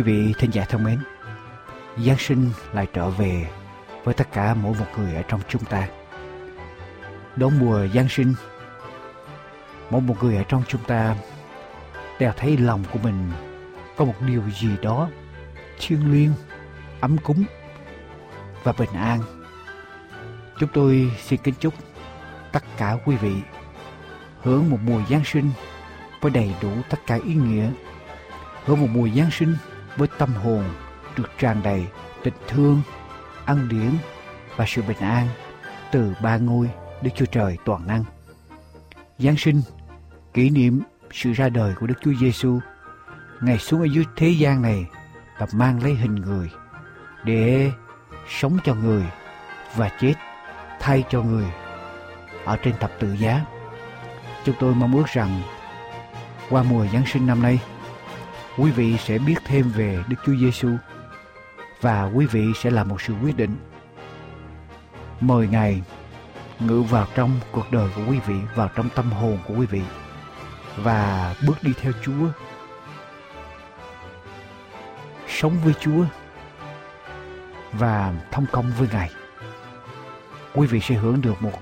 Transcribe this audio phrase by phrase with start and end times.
[0.00, 0.98] Quý vị thính giả thân mến,
[1.98, 3.46] Giáng sinh lại trở về
[4.04, 5.88] với tất cả mỗi một người ở trong chúng ta.
[7.36, 8.34] Đón mùa Giáng sinh,
[9.90, 11.16] mỗi một người ở trong chúng ta
[12.18, 13.30] đều thấy lòng của mình
[13.96, 15.08] có một điều gì đó
[15.78, 16.32] thiêng liêng,
[17.00, 17.44] ấm cúng
[18.62, 19.20] và bình an.
[20.58, 21.74] Chúng tôi xin kính chúc
[22.52, 23.34] tất cả quý vị
[24.42, 25.50] hưởng một mùa Giáng sinh
[26.20, 27.70] với đầy đủ tất cả ý nghĩa,
[28.64, 29.56] hưởng một mùa Giáng sinh
[29.96, 30.64] với tâm hồn
[31.16, 31.86] được tràn đầy
[32.22, 32.82] tình thương,
[33.44, 33.90] ân điển
[34.56, 35.28] và sự bình an
[35.92, 36.70] từ ba ngôi
[37.02, 38.04] Đức Chúa Trời toàn năng.
[39.18, 39.62] Giáng sinh
[40.34, 40.80] kỷ niệm
[41.12, 42.58] sự ra đời của Đức Chúa Giêsu,
[43.40, 44.86] Ngài xuống ở dưới thế gian này
[45.38, 46.50] và mang lấy hình người
[47.24, 47.70] để
[48.28, 49.04] sống cho người
[49.76, 50.14] và chết
[50.80, 51.46] thay cho người
[52.44, 53.44] ở trên thập tự giá.
[54.44, 55.42] Chúng tôi mong ước rằng
[56.50, 57.60] qua mùa Giáng sinh năm nay,
[58.60, 60.70] quý vị sẽ biết thêm về Đức Chúa Giêsu
[61.80, 63.56] và quý vị sẽ làm một sự quyết định.
[65.20, 65.82] Mời Ngài
[66.60, 69.82] ngự vào trong cuộc đời của quý vị, vào trong tâm hồn của quý vị
[70.76, 72.26] và bước đi theo Chúa.
[75.28, 76.04] Sống với Chúa
[77.72, 79.10] và thông công với Ngài.
[80.54, 81.58] Quý vị sẽ hưởng được một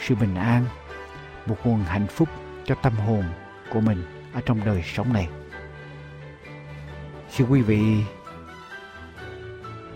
[0.00, 0.64] sự bình an,
[1.46, 2.28] một nguồn hạnh phúc
[2.64, 3.24] cho tâm hồn
[3.72, 4.04] của mình
[4.34, 5.28] ở trong đời sống này.
[7.36, 8.04] Xin quý vị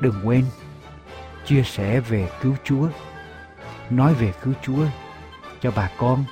[0.00, 0.44] đừng quên
[1.46, 2.88] chia sẻ về cứu Chúa,
[3.90, 4.86] nói về cứu Chúa
[5.60, 6.24] cho bà con,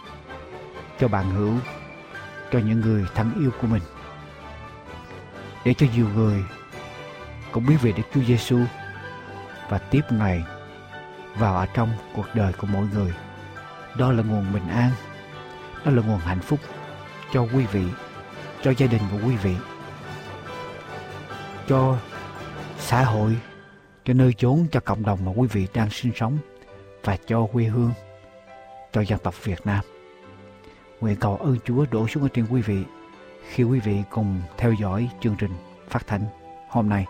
[1.00, 1.54] cho bạn hữu,
[2.52, 3.82] cho những người thân yêu của mình.
[5.64, 6.44] Để cho nhiều người
[7.52, 8.60] cũng biết về Đức Chúa Giêsu
[9.69, 10.44] và tiếp Ngài
[11.36, 13.14] vào ở trong cuộc đời của mỗi người.
[13.96, 14.90] Đó là nguồn bình an,
[15.84, 16.60] đó là nguồn hạnh phúc
[17.32, 17.84] cho quý vị,
[18.62, 19.56] cho gia đình của quý vị
[21.68, 21.98] cho
[22.78, 23.36] xã hội,
[24.04, 26.38] cho nơi chốn, cho cộng đồng mà quý vị đang sinh sống
[27.04, 27.92] và cho quê hương,
[28.92, 29.84] cho dân tộc Việt Nam.
[31.00, 32.82] Nguyện cầu ơn Chúa đổ xuống ở trên quý vị
[33.48, 35.52] khi quý vị cùng theo dõi chương trình
[35.88, 36.22] phát thanh
[36.68, 37.06] hôm nay.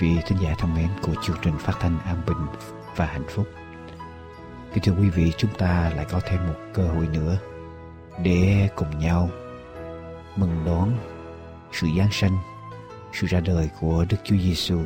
[0.00, 2.46] Quý vị thính giả thân mến của chương trình phát thanh an bình
[2.96, 3.46] và hạnh phúc.
[4.74, 7.38] Kính thưa quý vị, chúng ta lại có thêm một cơ hội nữa
[8.22, 9.30] để cùng nhau
[10.36, 10.98] mừng đón
[11.72, 12.38] sự giáng sanh,
[13.12, 14.80] sự ra đời của Đức Chúa Giêsu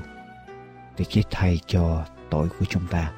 [0.98, 3.12] để chết thay cho tội của chúng ta.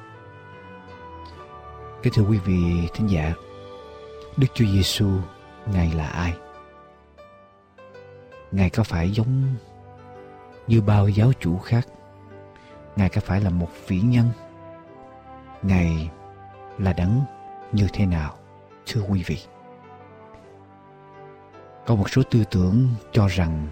[2.03, 3.33] Kính thưa quý vị thính giả,
[4.37, 5.09] Đức Chúa Giêsu
[5.73, 6.33] Ngài là ai?
[8.51, 9.55] Ngài có phải giống
[10.67, 11.87] như bao giáo chủ khác?
[12.95, 14.29] Ngài có phải là một vĩ nhân?
[15.61, 16.09] Ngài
[16.77, 17.21] là đấng
[17.71, 18.35] như thế nào,
[18.85, 19.37] thưa quý vị?
[21.85, 23.67] Có một số tư tưởng cho rằng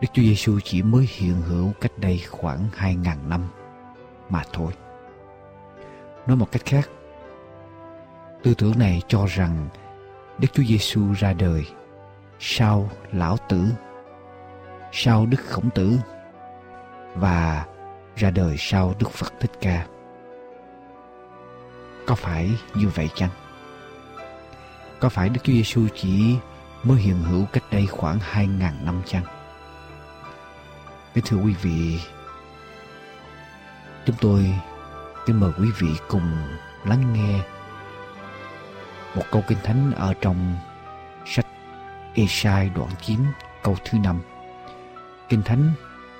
[0.00, 3.48] Đức Chúa Giêsu chỉ mới hiện hữu cách đây khoảng 2.000 năm
[4.28, 4.72] mà thôi.
[6.26, 6.90] Nói một cách khác,
[8.42, 9.68] tư tưởng này cho rằng
[10.38, 11.66] Đức Chúa Giêsu ra đời
[12.38, 13.64] sau lão tử,
[14.92, 15.98] sau Đức Khổng Tử
[17.14, 17.64] và
[18.16, 19.86] ra đời sau Đức Phật Thích Ca.
[22.06, 23.30] Có phải như vậy chăng?
[25.00, 26.36] Có phải Đức Chúa Giêsu chỉ
[26.82, 29.24] mới hiện hữu cách đây khoảng 2.000 năm chăng?
[31.14, 32.00] Kính thưa quý vị,
[34.06, 34.54] chúng tôi
[35.26, 36.36] kính mời quý vị cùng
[36.84, 37.40] lắng nghe
[39.14, 40.54] một câu kinh thánh ở trong
[41.26, 41.46] sách
[42.14, 43.18] Esai đoạn 9
[43.62, 44.20] câu thứ năm.
[45.28, 45.72] Kinh thánh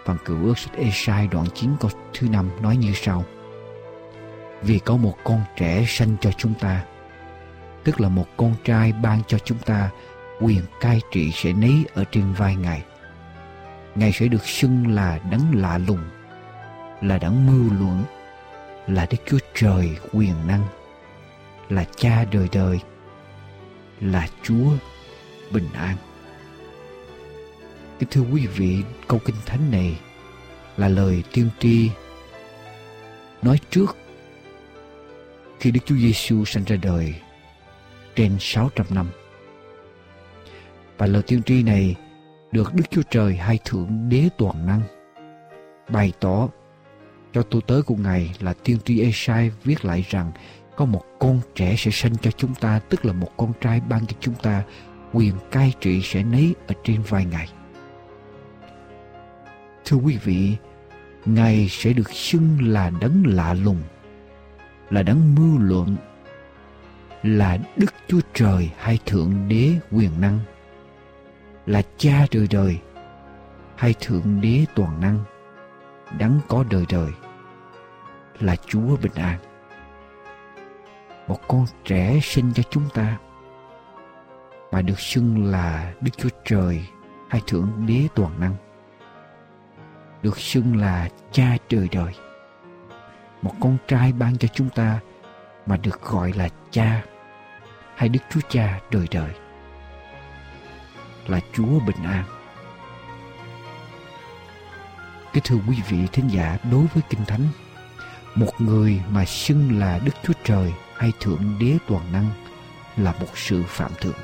[0.04, 3.24] phần cựu ước sách Esai đoạn 9 câu thứ năm nói như sau.
[4.62, 6.84] Vì có một con trẻ sanh cho chúng ta,
[7.84, 9.90] tức là một con trai ban cho chúng ta,
[10.40, 12.82] quyền cai trị sẽ nấy ở trên vai Ngài.
[13.94, 16.04] Ngài sẽ được xưng là đấng lạ lùng,
[17.02, 18.04] là đấng mưu luận,
[18.86, 20.64] là Đức Chúa Trời quyền năng,
[21.68, 22.80] là cha đời đời,
[24.00, 24.70] là Chúa
[25.50, 25.96] bình an.
[27.98, 29.98] Kính thưa quý vị, câu kinh thánh này
[30.76, 31.90] là lời tiên tri
[33.42, 33.96] nói trước
[35.60, 37.14] khi Đức Chúa Giêsu sanh ra đời
[38.16, 39.06] trên 600 năm.
[40.98, 41.94] Và lời tiên tri này
[42.52, 44.82] được Đức Chúa Trời hay Thượng Đế Toàn Năng
[45.88, 46.48] bày tỏ
[47.32, 50.32] cho tôi tới của Ngài là tiên tri Esai viết lại rằng
[50.76, 54.06] có một con trẻ sẽ sinh cho chúng ta tức là một con trai ban
[54.06, 54.62] cho chúng ta
[55.12, 57.48] quyền cai trị sẽ nấy ở trên vai Ngài.
[59.84, 60.56] Thưa quý vị,
[61.24, 63.82] Ngài sẽ được xưng là đấng lạ lùng,
[64.90, 65.96] là đấng mưu luận,
[67.22, 70.38] là Đức Chúa Trời hay Thượng Đế quyền năng,
[71.66, 72.78] là Cha đời đời
[73.76, 75.18] hay Thượng Đế toàn năng,
[76.18, 77.10] đấng có đời đời,
[78.40, 79.38] là Chúa bình an.
[81.28, 83.18] Một con trẻ sinh cho chúng ta
[84.72, 86.84] mà được xưng là Đức Chúa Trời
[87.28, 88.54] hay Thượng Đế toàn năng
[90.24, 92.14] được xưng là cha trời đời.
[93.42, 95.00] Một con trai ban cho chúng ta
[95.66, 97.02] mà được gọi là cha
[97.96, 99.30] hay Đức Chúa Cha đời đời
[101.26, 102.24] là Chúa bình an.
[105.32, 107.48] Kính thưa quý vị thính giả đối với Kinh Thánh,
[108.34, 112.30] một người mà xưng là Đức Chúa Trời hay Thượng Đế Toàn Năng
[112.96, 114.18] là một sự phạm thượng.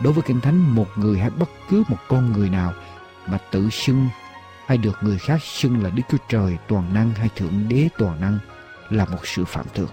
[0.00, 2.72] Đối với Kinh Thánh, một người hay bất cứ một con người nào
[3.26, 4.08] mà tự xưng
[4.66, 8.20] hay được người khác xưng là Đức Chúa Trời, toàn năng hay Thượng Đế toàn
[8.20, 8.38] năng
[8.90, 9.90] là một sự phạm thượng.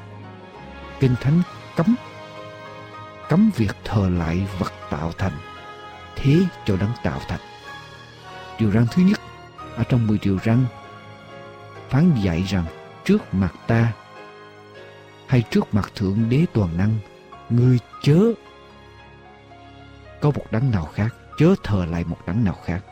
[1.00, 1.42] Kinh Thánh
[1.76, 1.96] cấm
[3.30, 5.34] cấm việc thờ lại vật tạo thành,
[6.16, 7.40] thế cho đấng tạo thành.
[8.60, 9.20] Điều răn thứ nhất,
[9.76, 10.66] ở trong 10 điều răn,
[11.90, 12.66] phán dạy rằng
[13.06, 13.94] trước mặt ta
[15.28, 16.98] hay trước mặt Thượng Đế toàn năng,
[17.50, 18.20] người chớ
[20.22, 22.84] có một đấng nào khác, chớ thờ lại một đấng nào khác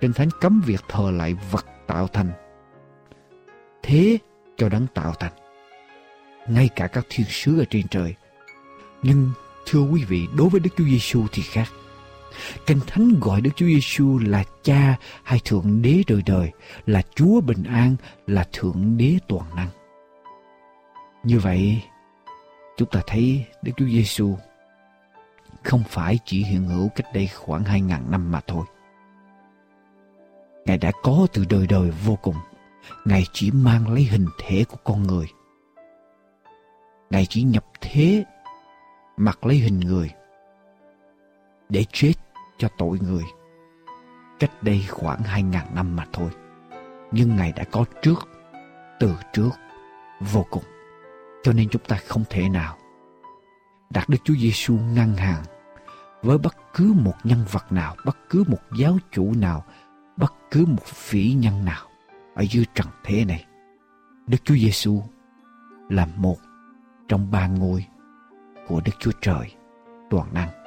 [0.00, 2.30] Kinh Thánh cấm việc thờ lại vật tạo thành.
[3.82, 4.18] Thế
[4.56, 5.32] cho đấng tạo thành.
[6.48, 8.14] Ngay cả các thiên sứ ở trên trời.
[9.02, 9.30] Nhưng
[9.66, 11.68] thưa quý vị, đối với Đức Chúa Giêsu thì khác.
[12.66, 16.50] Kinh Thánh gọi Đức Chúa Giêsu là Cha hay Thượng Đế đời đời,
[16.86, 19.68] là Chúa bình an, là Thượng Đế toàn năng.
[21.24, 21.82] Như vậy,
[22.76, 24.36] chúng ta thấy Đức Chúa Giêsu
[25.62, 28.64] không phải chỉ hiện hữu cách đây khoảng 2.000 năm mà thôi.
[30.68, 32.34] Ngài đã có từ đời đời vô cùng.
[33.04, 35.26] Ngài chỉ mang lấy hình thể của con người.
[37.10, 38.24] Ngài chỉ nhập thế
[39.16, 40.10] mặc lấy hình người
[41.68, 42.12] để chết
[42.58, 43.24] cho tội người
[44.38, 46.30] cách đây khoảng hai ngàn năm mà thôi.
[47.12, 48.28] Nhưng Ngài đã có trước,
[49.00, 49.50] từ trước,
[50.20, 50.64] vô cùng.
[51.42, 52.76] Cho nên chúng ta không thể nào
[53.90, 55.42] đặt Đức Chúa Giêsu ngăn hàng
[56.22, 59.64] với bất cứ một nhân vật nào, bất cứ một giáo chủ nào
[60.50, 61.88] cứ một vĩ nhân nào
[62.34, 63.44] ở dưới trần thế này.
[64.26, 65.02] Đức Chúa Giêsu
[65.88, 66.36] là một
[67.08, 67.86] trong ba ngôi
[68.66, 69.52] của Đức Chúa Trời
[70.10, 70.57] toàn năng.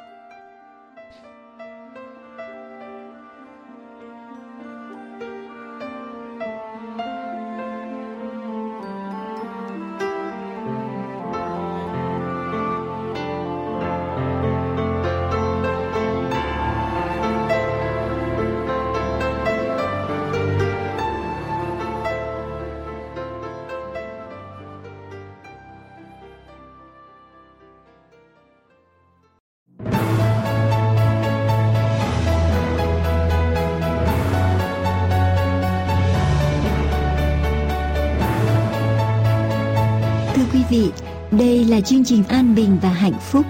[41.92, 43.46] Chương trình an bình và hạnh phúc.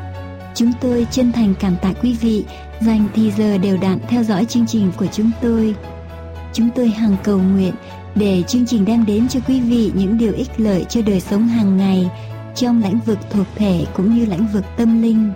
[0.55, 2.45] Chúng tôi chân thành cảm tạ quý vị
[2.79, 5.75] dành thì giờ đều đặn theo dõi chương trình của chúng tôi.
[6.53, 7.73] Chúng tôi hằng cầu nguyện
[8.15, 11.47] để chương trình đem đến cho quý vị những điều ích lợi cho đời sống
[11.47, 12.09] hàng ngày
[12.55, 15.31] trong lĩnh vực thuộc thể cũng như lĩnh vực tâm linh.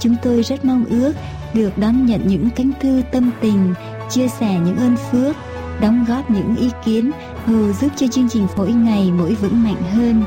[0.00, 1.12] Chúng tôi rất mong ước
[1.54, 3.74] được đón nhận những cánh thư tâm tình,
[4.08, 5.36] chia sẻ những ơn phước,
[5.80, 7.10] đóng góp những ý kiến
[7.44, 10.24] hầu giúp cho chương trình mỗi ngày mỗi vững mạnh hơn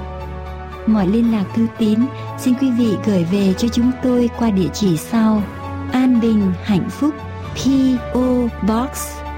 [0.88, 2.00] mọi liên lạc thư tín
[2.40, 5.44] xin quý vị gửi về cho chúng tôi qua địa chỉ sau.
[5.92, 7.14] An Bình Hạnh Phúc
[7.56, 8.90] PO Box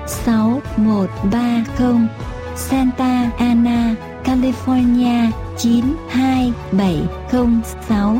[0.08, 2.08] 6130
[2.56, 8.18] Santa Ana, California 92706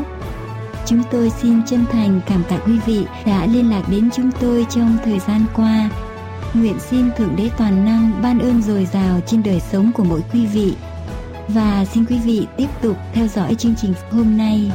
[0.86, 4.66] Chúng tôi xin chân thành cảm tạ quý vị đã liên lạc đến chúng tôi
[4.70, 5.90] trong thời gian qua.
[6.54, 10.20] Nguyện xin Thượng Đế Toàn Năng ban ơn dồi dào trên đời sống của mỗi
[10.32, 10.74] quý vị
[11.48, 14.70] và xin quý vị tiếp tục theo dõi chương trình hôm nay.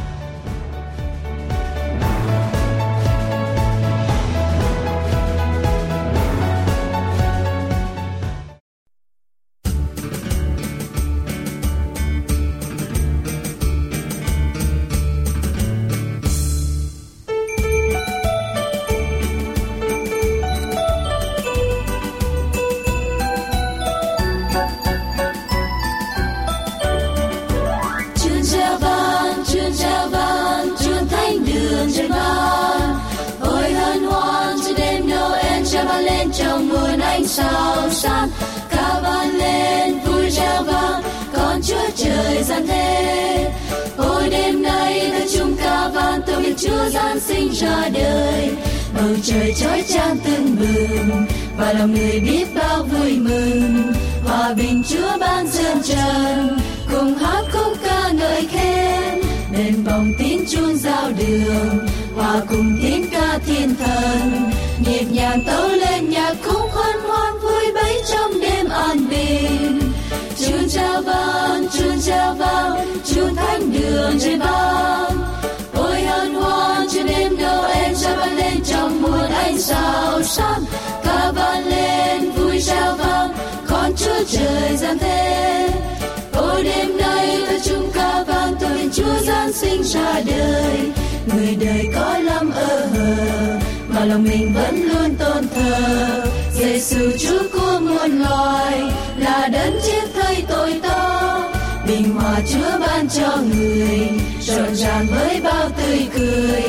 [99.51, 101.39] Đến đấng chết thay tội ta
[101.87, 104.09] bình hòa Chúa ban cho người,
[104.41, 106.63] rộn ràng với bao tươi cười.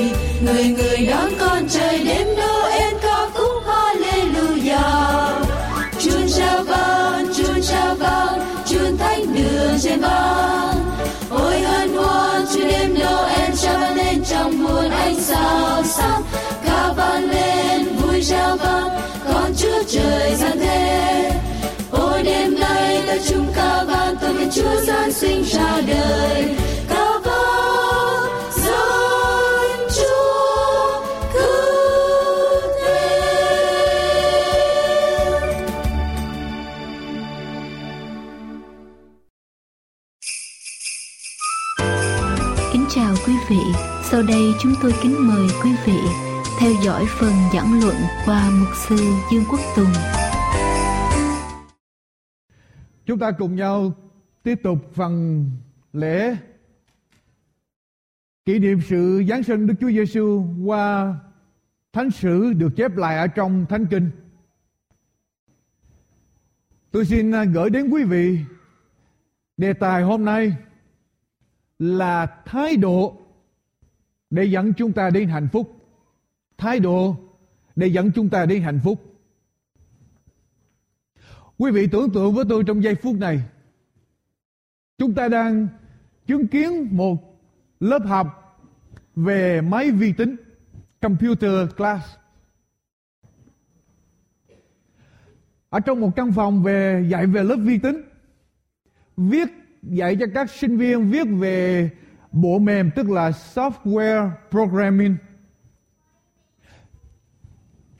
[0.44, 5.44] Người người đón con trời đêm Noel ca khúc Hallelujah.
[6.00, 10.76] Chúa chào vang chúa chào vang chúa thánh đường trên ban.
[11.30, 16.22] Ôi hân hoan chúa đêm Noel cha ban lên trong muôn ánh sao sáng
[16.66, 18.88] ca vang lên, vui reo vang
[19.28, 21.31] con Chúa trời gian thế
[22.24, 26.56] đêm nay ta chung ca vang tôi biết Chúa giáng sinh ra đời.
[26.88, 33.00] Ca vang dân Chúa cứu thế
[42.72, 43.60] Kính chào quý vị.
[44.10, 45.98] Sau đây chúng tôi kính mời quý vị
[46.60, 48.96] theo dõi phần giảng luận qua mục sư
[49.32, 49.92] Dương Quốc Tùng.
[53.12, 53.92] Chúng ta cùng nhau
[54.42, 55.44] tiếp tục phần
[55.92, 56.36] lễ
[58.44, 61.14] kỷ niệm sự Giáng sinh Đức Chúa Giêsu qua
[61.92, 64.10] thánh sử được chép lại ở trong Thánh Kinh.
[66.90, 68.38] Tôi xin gửi đến quý vị
[69.56, 70.56] đề tài hôm nay
[71.78, 73.16] là thái độ
[74.30, 75.76] để dẫn chúng ta đến hạnh phúc.
[76.58, 77.16] Thái độ
[77.76, 79.11] để dẫn chúng ta đến hạnh phúc.
[81.62, 83.40] Quý vị tưởng tượng với tôi trong giây phút này.
[84.98, 85.68] Chúng ta đang
[86.26, 87.40] chứng kiến một
[87.80, 88.58] lớp học
[89.16, 90.36] về máy vi tính,
[91.00, 92.06] computer class.
[95.68, 98.02] Ở trong một căn phòng về dạy về lớp vi tính,
[99.16, 99.48] viết
[99.82, 101.90] dạy cho các sinh viên viết về
[102.32, 105.16] bộ mềm tức là software programming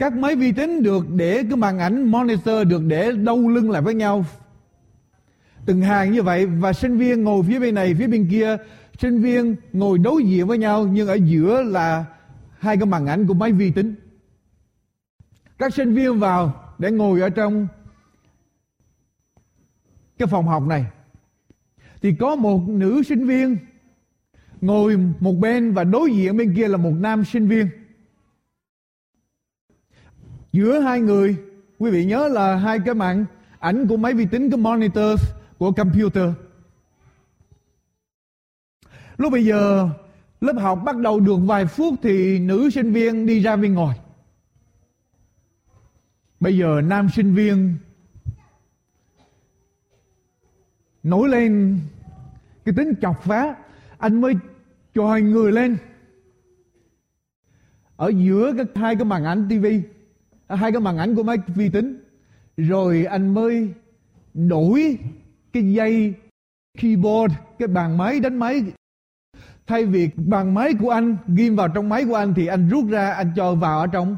[0.03, 3.83] các máy vi tính được để cái màn ảnh monitor được để đâu lưng lại
[3.83, 4.25] với nhau.
[5.67, 8.57] Từng hàng như vậy và sinh viên ngồi phía bên này, phía bên kia,
[8.99, 12.05] sinh viên ngồi đối diện với nhau nhưng ở giữa là
[12.59, 13.95] hai cái màn ảnh của máy vi tính.
[15.59, 17.69] Các sinh viên vào để ngồi ở trong
[20.19, 20.85] cái phòng học này.
[22.03, 23.57] Thì có một nữ sinh viên
[24.61, 27.69] ngồi một bên và đối diện bên kia là một nam sinh viên
[30.53, 31.37] giữa hai người,
[31.79, 33.25] quý vị nhớ là hai cái màn
[33.59, 35.21] ảnh của máy vi tính, cái monitor
[35.59, 36.31] của computer.
[39.17, 39.89] Lúc bây giờ,
[40.41, 43.99] lớp học bắt đầu được vài phút thì nữ sinh viên đi ra bên ngoài.
[46.41, 47.77] Bây giờ nam sinh viên
[51.03, 51.81] nổi lên,
[52.65, 53.57] cái tính chọc phá.
[53.99, 54.35] Anh mới
[54.95, 55.77] chòi người lên.
[57.97, 59.83] Ở giữa cái, hai cái màn ảnh tivi
[60.47, 61.99] À, hai cái màn ảnh của máy vi tính.
[62.57, 63.73] Rồi anh mới
[64.35, 64.99] đổi
[65.53, 66.15] cái dây
[66.79, 68.65] keyboard, cái bàn máy đánh máy.
[69.67, 72.89] Thay vì bàn máy của anh, ghim vào trong máy của anh thì anh rút
[72.89, 74.17] ra, anh cho vào ở trong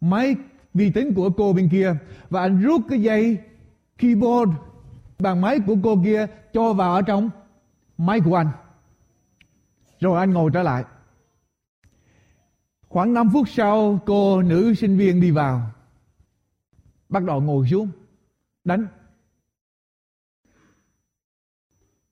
[0.00, 0.36] máy
[0.74, 1.94] vi tính của cô bên kia.
[2.30, 3.38] Và anh rút cái dây
[3.98, 4.52] keyboard,
[5.18, 7.30] bàn máy của cô kia cho vào ở trong
[7.98, 8.48] máy của anh.
[10.00, 10.84] Rồi anh ngồi trở lại
[12.90, 15.70] khoảng 5 phút sau, cô nữ sinh viên đi vào.
[17.08, 17.88] Bắt đầu ngồi xuống,
[18.64, 18.86] đánh.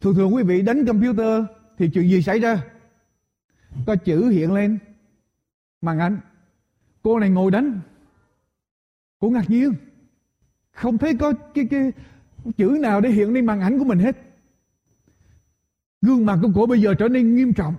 [0.01, 1.45] Thường thường quý vị đánh computer
[1.79, 2.65] thì chuyện gì xảy ra?
[3.87, 4.79] Có chữ hiện lên,
[5.81, 6.21] màn ảnh.
[7.03, 7.81] Cô này ngồi đánh.
[9.19, 9.73] Cô ngạc nhiên.
[10.71, 11.93] Không thấy có cái cái
[12.57, 14.17] chữ nào để hiện lên màn ảnh của mình hết.
[16.03, 17.75] Gương mặt của cô bây giờ trở nên nghiêm trọng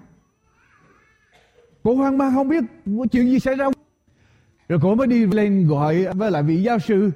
[1.83, 2.63] cô hoang mang không biết
[3.11, 3.65] chuyện gì xảy ra.
[4.69, 7.11] Rồi cô mới đi lên gọi với lại vị giáo sư.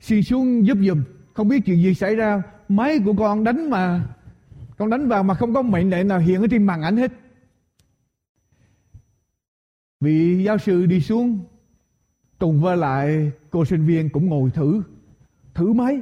[0.00, 1.02] Xin xuống giúp giùm,
[1.34, 2.42] không biết chuyện gì xảy ra.
[2.68, 4.06] Máy của con đánh mà,
[4.78, 7.12] con đánh vào mà không có mệnh lệnh nào hiện ở trên màn ảnh hết.
[10.00, 11.38] Vị giáo sư đi xuống,
[12.38, 14.82] cùng với lại cô sinh viên cũng ngồi thử
[15.54, 16.00] thử máy.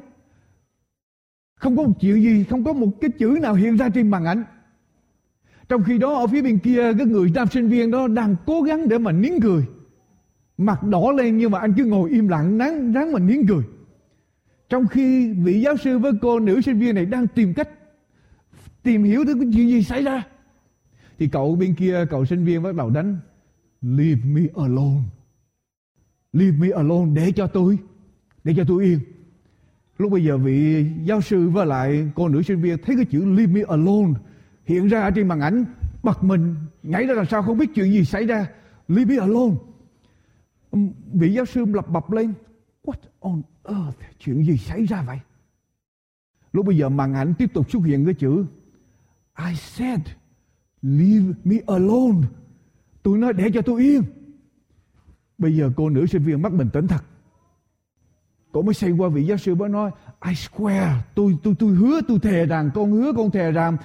[1.54, 4.24] Không có một chuyện gì, không có một cái chữ nào hiện ra trên màn
[4.24, 4.44] ảnh
[5.68, 8.62] trong khi đó, ở phía bên kia, cái người nam sinh viên đó đang cố
[8.62, 9.62] gắng để mà nín cười.
[10.58, 13.62] Mặt đỏ lên nhưng mà anh cứ ngồi im lặng, nắng, ráng mà nín cười.
[14.68, 17.68] Trong khi vị giáo sư với cô nữ sinh viên này đang tìm cách
[18.82, 20.22] tìm hiểu thứ cái chuyện gì xảy ra,
[21.18, 23.18] thì cậu bên kia, cậu sinh viên bắt đầu đánh,
[23.82, 25.00] leave me alone.
[26.32, 27.78] Leave me alone để cho tôi,
[28.44, 28.98] để cho tôi yên.
[29.98, 33.24] Lúc bây giờ vị giáo sư với lại cô nữ sinh viên thấy cái chữ
[33.24, 34.12] leave me alone
[34.68, 35.64] hiện ra ở trên màn ảnh,
[36.02, 38.46] bật mình nhảy ra làm sao không biết chuyện gì xảy ra.
[38.88, 39.54] Leave me alone.
[41.12, 42.34] Vị giáo sư lập bập lên.
[42.84, 43.98] What on earth?
[44.18, 45.18] Chuyện gì xảy ra vậy?
[46.52, 48.44] Lúc bây giờ màn ảnh tiếp tục xuất hiện cái chữ,
[49.46, 50.00] I said,
[50.82, 52.26] leave me alone.
[53.02, 54.02] Tôi nói để cho tôi yên.
[55.38, 57.04] Bây giờ cô nữ sinh viên mắt bình tĩnh thật.
[58.52, 59.90] Cô mới xây qua vị giáo sư mới nói,
[60.26, 63.76] I swear, tôi tôi tôi hứa tôi thề rằng, con hứa con thề rằng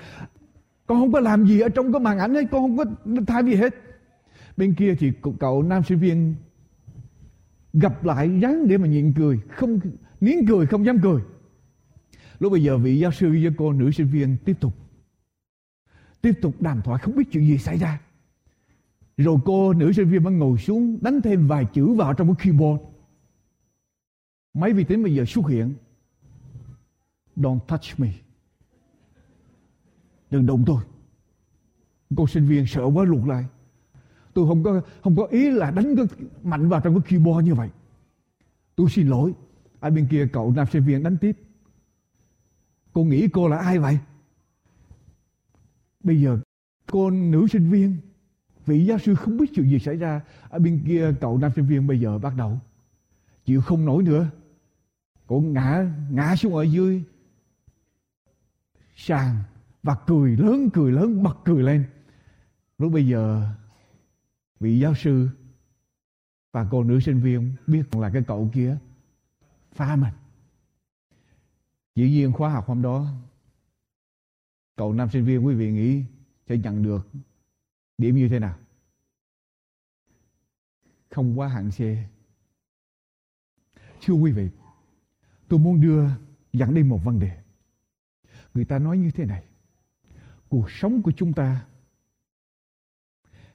[0.86, 2.86] con không có làm gì ở trong cái màn ảnh ấy, con không có
[3.28, 3.76] thay gì hết.
[4.58, 6.36] Bên kia thì cậu nam sinh viên
[7.74, 9.80] gặp lại dáng để mà nhịn cười, không
[10.22, 11.22] nín cười, không dám cười.
[12.40, 14.74] Lúc bây giờ vị giáo sư với cô nữ sinh viên tiếp tục
[16.24, 18.02] tiếp tục đàm thoại không biết chuyện gì xảy ra.
[19.18, 22.46] Rồi cô nữ sinh viên mới ngồi xuống, đánh thêm vài chữ vào trong cái
[22.46, 22.84] keyboard.
[24.54, 25.74] Máy vi tính bây giờ xuất hiện.
[27.36, 28.10] Don't touch me
[30.34, 30.82] đừng đụng tôi.
[32.18, 33.46] Cô sinh viên sợ quá luộc lại
[34.34, 36.06] tôi không có không có ý là đánh cái
[36.44, 37.70] mạnh vào trong cái keyboard như vậy.
[38.76, 39.34] Tôi xin lỗi.
[39.80, 41.38] Ở bên kia, cậu nam sinh viên đánh tiếp.
[42.94, 44.00] Cô nghĩ cô là ai vậy?
[46.04, 46.40] Bây giờ,
[46.92, 47.98] cô nữ sinh viên,
[48.66, 50.22] vị giáo sư không biết chuyện gì xảy ra.
[50.50, 52.60] Ở bên kia, cậu nam sinh viên bây giờ bắt đầu.
[53.46, 54.28] Chịu không nổi nữa.
[55.28, 57.04] Cô ngã ngã xuống ở dưới
[58.96, 59.36] sàn
[59.84, 61.90] và cười lớn cười lớn, bật cười lên.
[62.78, 63.48] Lúc bây giờ,
[64.60, 65.30] vị giáo sư
[66.52, 68.78] và cô nữ sinh viên biết là cái cậu kia
[69.72, 70.14] phá mình.
[71.96, 73.08] Dĩ nhiên khóa học hôm đó,
[74.76, 76.04] Cậu nam sinh viên quý vị nghĩ
[76.48, 77.08] Sẽ nhận được
[77.98, 78.58] điểm như thế nào?
[81.10, 81.78] Không quá hạn C
[84.02, 84.50] Thưa quý vị,
[85.48, 86.06] Tôi muốn đưa
[86.54, 87.44] dẫn đi một vấn đề.
[88.54, 89.44] Người ta nói như thế này
[90.54, 91.66] Cuộc sống của chúng ta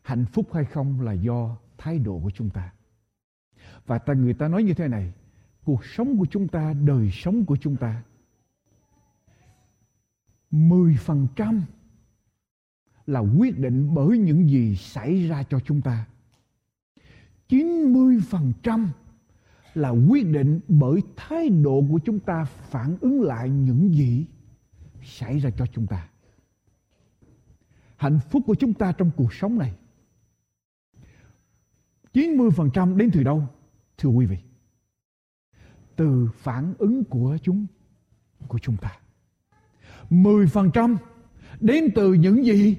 [0.03, 2.73] Hạnh phúc hay không là do thái độ của chúng ta
[3.87, 5.13] Và ta người ta nói như thế này
[5.65, 8.03] Cuộc sống của chúng ta, đời sống của chúng ta
[10.51, 11.61] 10%
[13.07, 16.07] là quyết định bởi những gì xảy ra cho chúng ta.
[17.49, 18.87] 90%
[19.75, 24.27] là quyết định bởi thái độ của chúng ta phản ứng lại những gì
[25.03, 26.09] xảy ra cho chúng ta.
[27.99, 29.73] Hạnh phúc của chúng ta trong cuộc sống này
[32.15, 33.43] 90% đến từ đâu?
[33.99, 34.37] Thưa quý vị.
[35.97, 37.67] Từ phản ứng của chúng
[38.49, 38.91] của chúng ta.
[40.11, 40.97] 10%
[41.61, 42.77] đến từ những gì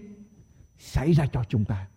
[0.77, 1.87] xảy ra cho chúng ta.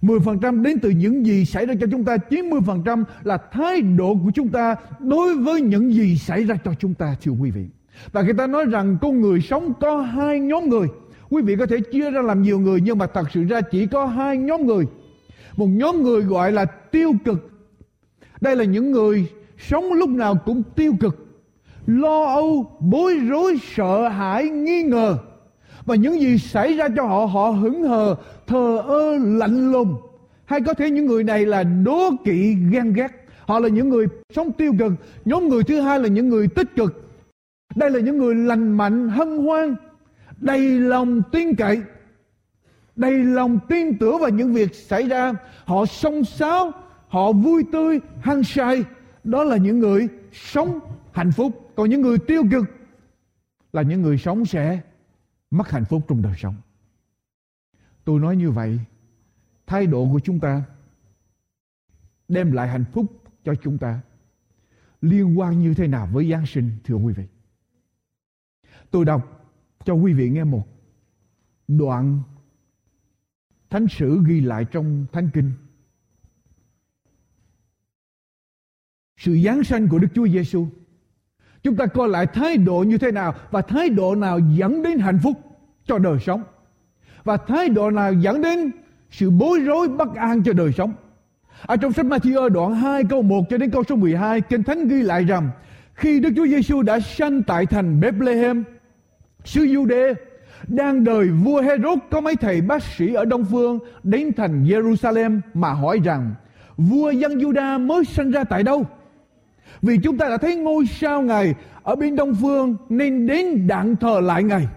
[0.00, 4.30] 10% đến từ những gì xảy ra cho chúng ta 90% là thái độ của
[4.34, 7.66] chúng ta đối với những gì xảy ra cho chúng ta, thưa quý vị
[8.12, 10.88] và người ta nói rằng con người sống có hai nhóm người
[11.32, 13.86] quý vị có thể chia ra làm nhiều người, nhưng mà thật sự ra chỉ
[13.86, 14.86] có hai nhóm người.
[15.56, 17.50] Một nhóm người gọi là tiêu cực.
[18.40, 19.26] Đây là những người
[19.58, 21.26] sống lúc nào cũng tiêu cực,
[21.86, 25.16] lo âu, bối rối, sợ hãi, nghi ngờ.
[25.84, 28.16] Và những gì xảy ra cho họ họ hững hờ,
[28.46, 29.96] thờ ơ, lạnh lùng.
[30.44, 33.08] Hay có thể những người này là đố kỵ, ghen ghét.
[33.46, 34.92] Họ là những người sống tiêu cực.
[35.24, 37.08] Nhóm người thứ hai là những người tích cực.
[37.74, 39.74] Đây là những người lành mạnh, hân hoan
[40.42, 41.82] đầy lòng tin cậy,
[42.96, 45.32] đầy lòng tin tưởng vào những việc xảy ra.
[45.64, 46.72] Họ song sáo,
[47.08, 48.84] họ vui tươi, hăng say.
[49.24, 50.80] Đó là những người sống
[51.12, 51.72] hạnh phúc.
[51.76, 52.64] Còn những người tiêu cực
[53.72, 54.80] là những người sống sẽ
[55.50, 56.54] mất hạnh phúc trong đời sống.
[58.04, 58.78] Tôi nói như vậy,
[59.66, 60.62] thái độ của chúng ta
[62.28, 63.06] đem lại hạnh phúc
[63.44, 64.00] cho chúng ta.
[65.00, 67.24] Liên quan như thế nào với Giáng sinh, thưa quý vị?
[68.90, 69.41] Tôi đọc
[69.84, 70.66] cho quý vị nghe một
[71.68, 72.20] đoạn
[73.70, 75.50] thánh sử ghi lại trong thánh kinh
[79.16, 80.66] sự giáng sanh của Đức Chúa Giêsu
[81.62, 84.98] Chúng ta coi lại thái độ như thế nào và thái độ nào dẫn đến
[84.98, 85.32] hạnh phúc
[85.86, 86.42] cho đời sống.
[87.24, 88.70] Và thái độ nào dẫn đến
[89.10, 90.92] sự bối rối bất an cho đời sống.
[91.66, 94.88] Ở trong sách Matthew đoạn 2 câu 1 cho đến câu số 12, Kinh Thánh
[94.88, 95.50] ghi lại rằng
[95.94, 98.64] khi Đức Chúa Giêsu đã sanh tại thành Bethlehem,
[99.44, 100.14] Sư Du Đê
[100.68, 105.40] đang đời vua Herod có mấy thầy bác sĩ ở Đông Phương đến thành Jerusalem
[105.54, 106.34] mà hỏi rằng
[106.76, 108.86] vua dân Juda mới sinh ra tại đâu?
[109.82, 113.96] Vì chúng ta đã thấy ngôi sao Ngài ở bên Đông Phương nên đến đặng
[113.96, 114.68] thờ lại Ngài.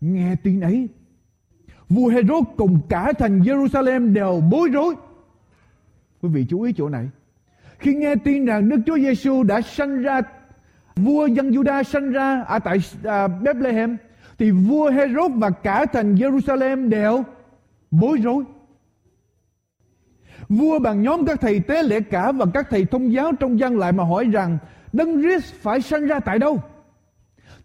[0.00, 0.88] Nghe tin ấy,
[1.88, 4.94] vua Herod cùng cả thành Jerusalem đều bối rối.
[6.22, 7.08] Quý vị chú ý chỗ này.
[7.78, 10.22] Khi nghe tin rằng Đức Chúa Giêsu đã sanh ra
[10.96, 13.96] vua dân Juda sanh ra ở tại à, Bethlehem
[14.38, 17.24] thì vua Herod và cả thành Jerusalem đều
[17.90, 18.44] bối rối.
[20.48, 23.78] Vua bằng nhóm các thầy tế lễ cả và các thầy thông giáo trong dân
[23.78, 24.58] lại mà hỏi rằng
[24.92, 26.62] Đấng Christ phải sanh ra tại đâu?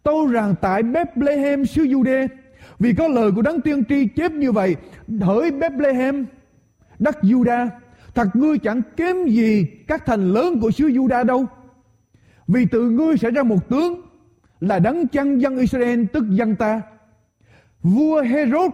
[0.04, 2.28] Tôi rằng tại Bethlehem xứ Jude
[2.80, 4.76] vì có lời của đấng tiên tri chép như vậy
[5.22, 6.26] hỡi Bethlehem
[7.00, 7.68] đất Juda
[8.16, 11.46] thật ngươi chẳng kém gì các thành lớn của xứ Juda đâu
[12.48, 14.02] vì từ ngươi sẽ ra một tướng
[14.60, 16.82] là đấng chăn dân Israel tức dân ta
[17.84, 18.72] vua Herod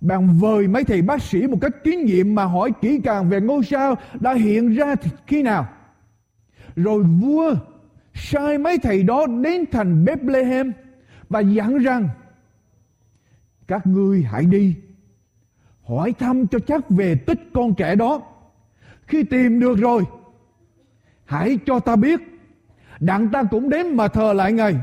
[0.00, 3.40] bạn vời mấy thầy bác sĩ một cách kinh nghiệm mà hỏi kỹ càng về
[3.40, 4.94] ngôi sao đã hiện ra
[5.26, 5.68] khi nào.
[6.76, 7.54] Rồi vua
[8.14, 10.72] sai mấy thầy đó đến thành Bethlehem
[11.28, 12.08] và dặn rằng
[13.68, 14.74] các ngươi hãy đi
[15.82, 18.22] hỏi thăm cho chắc về tích con trẻ đó.
[19.06, 20.02] Khi tìm được rồi,
[21.24, 22.20] hãy cho ta biết,
[23.00, 24.76] đặng ta cũng đến mà thờ lại ngài.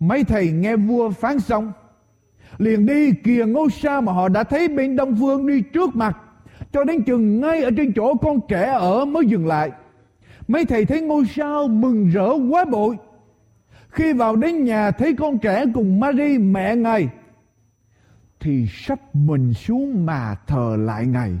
[0.00, 1.72] Mấy thầy nghe vua phán xong,
[2.58, 6.18] liền đi kìa ngôi sao mà họ đã thấy bên đông phương đi trước mặt
[6.72, 9.70] cho đến chừng ngay ở trên chỗ con trẻ ở mới dừng lại.
[10.48, 12.96] Mấy thầy thấy ngôi sao mừng rỡ quá bội.
[13.90, 17.08] Khi vào đến nhà thấy con trẻ cùng Mary mẹ ngài
[18.40, 21.32] thì sắp mình xuống mà thờ lại ngài.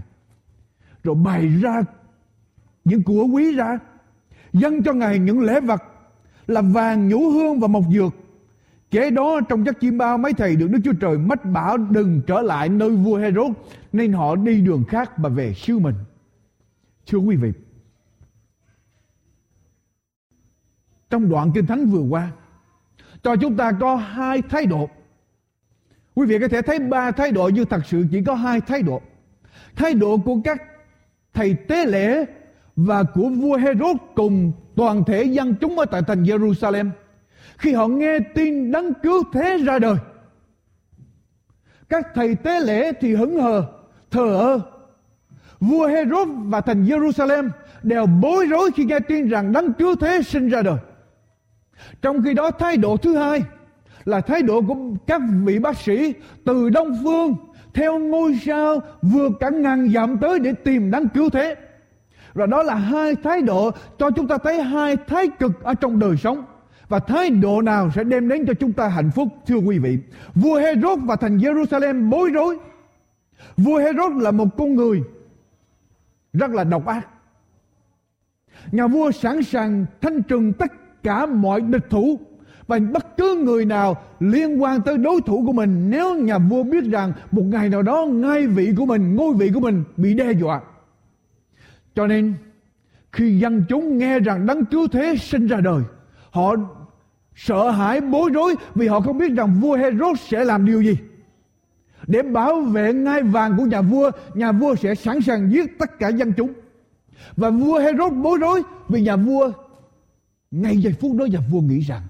[1.04, 1.82] Rồi bày ra
[2.84, 3.78] những của quý ra
[4.52, 5.82] dâng cho ngài những lễ vật
[6.46, 8.14] là vàng nhũ hương và mộc dược.
[8.90, 12.22] Kế đó trong giấc chim bao mấy thầy được Đức Chúa Trời mách bảo đừng
[12.26, 13.52] trở lại nơi vua Herod
[13.92, 15.94] nên họ đi đường khác mà về siêu mình.
[17.06, 17.52] Thưa quý vị,
[21.10, 22.32] trong đoạn kinh thánh vừa qua
[23.22, 24.88] cho chúng ta có hai thái độ.
[26.14, 28.82] Quý vị có thể thấy ba thái độ nhưng thật sự chỉ có hai thái
[28.82, 29.02] độ.
[29.76, 30.62] Thái độ của các
[31.34, 32.24] thầy tế lễ
[32.76, 36.90] và của vua Herod cùng toàn thể dân chúng ở tại thành Jerusalem.
[37.58, 39.96] Khi họ nghe tin đấng cứu thế ra đời,
[41.88, 43.64] các thầy tế lễ thì hững hờ,
[44.10, 44.60] thờ ơ.
[45.60, 47.50] Vua Herod và thành Jerusalem
[47.82, 50.78] đều bối rối khi nghe tin rằng đấng cứu thế sinh ra đời.
[52.02, 53.42] Trong khi đó, thái độ thứ hai
[54.04, 57.34] là thái độ của các vị bác sĩ từ đông phương,
[57.74, 61.56] theo ngôi sao vượt cả ngàn dặm tới để tìm đấng cứu thế
[62.34, 65.98] và đó là hai thái độ cho chúng ta thấy hai thái cực ở trong
[65.98, 66.44] đời sống.
[66.88, 69.98] Và thái độ nào sẽ đem đến cho chúng ta hạnh phúc, thưa quý vị?
[70.34, 72.58] Vua Herod và thành Jerusalem bối rối.
[73.56, 75.02] Vua Herod là một con người
[76.32, 77.08] rất là độc ác.
[78.72, 82.18] Nhà vua sẵn sàng thanh trừng tất cả mọi địch thủ
[82.66, 85.90] và bất cứ người nào liên quan tới đối thủ của mình.
[85.90, 89.50] Nếu nhà vua biết rằng một ngày nào đó ngai vị của mình, ngôi vị
[89.54, 90.60] của mình bị đe dọa
[91.94, 92.34] cho nên,
[93.12, 95.82] khi dân chúng nghe rằng đấng cứu thế sinh ra đời,
[96.30, 96.54] họ
[97.34, 100.96] sợ hãi, bối rối vì họ không biết rằng vua Herod sẽ làm điều gì.
[102.06, 105.98] Để bảo vệ ngai vàng của nhà vua nhà vua sẽ sẵn sàng giết tất
[105.98, 106.52] cả dân chúng.
[107.36, 109.52] Và vua Herod bối rối vì nhà vua,
[110.50, 112.02] ngay giây phút đó nhà vua nghĩ rằng,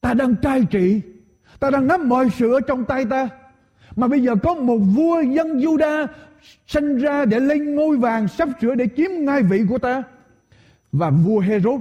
[0.00, 1.00] ta đang cai trị,
[1.60, 3.28] ta đang nắm mọi sự ở trong tay ta,
[3.96, 6.06] mà bây giờ có một vua dân Juda
[6.66, 10.02] sinh ra để lên ngôi vàng sắp sửa để chiếm ngai vị của ta.
[10.92, 11.80] Và vua Herod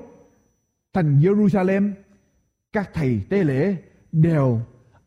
[0.93, 1.91] thành Jerusalem,
[2.73, 3.75] các thầy tế lễ
[4.11, 4.61] đều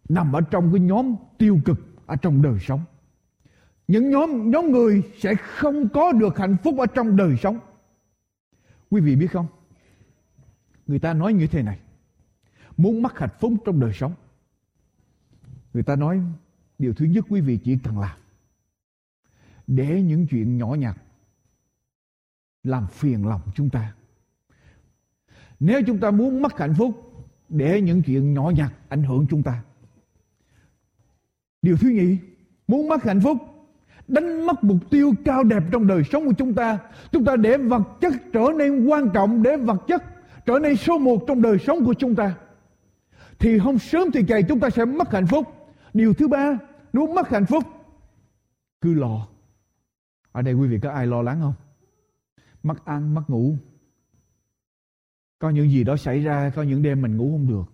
[0.08, 2.80] nằm ở trong cái nhóm tiêu cực ở trong đời sống.
[3.88, 7.58] Những nhóm nhóm người sẽ không có được hạnh phúc ở trong đời sống.
[8.90, 9.46] Quý vị biết không?
[10.86, 11.78] Người ta nói như thế này,
[12.76, 14.14] muốn mắc hạnh phúc trong đời sống.
[15.74, 16.20] Người ta nói
[16.78, 18.21] điều thứ nhất quý vị chỉ cần làm
[19.66, 20.96] để những chuyện nhỏ nhặt
[22.62, 23.92] làm phiền lòng chúng ta.
[25.60, 27.12] Nếu chúng ta muốn mất hạnh phúc,
[27.48, 29.62] để những chuyện nhỏ nhặt ảnh hưởng chúng ta.
[31.62, 32.16] Điều thứ nhì,
[32.68, 33.38] muốn mất hạnh phúc,
[34.08, 36.78] đánh mất mục tiêu cao đẹp trong đời sống của chúng ta.
[37.12, 40.02] Chúng ta để vật chất trở nên quan trọng, để vật chất
[40.46, 42.34] trở nên số một trong đời sống của chúng ta.
[43.38, 45.46] Thì không sớm thì chạy chúng ta sẽ mất hạnh phúc.
[45.94, 46.58] Điều thứ ba
[46.92, 47.64] nếu mất hạnh phúc,
[48.80, 49.31] cứ lo
[50.32, 51.54] ở đây quý vị có ai lo lắng không?
[52.62, 53.56] Mất ăn, mất ngủ.
[55.38, 57.72] Có những gì đó xảy ra, có những đêm mình ngủ không được.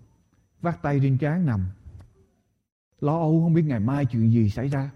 [0.60, 1.66] Vắt tay trên trán nằm.
[3.00, 4.90] Lo âu, không biết ngày mai chuyện gì xảy ra.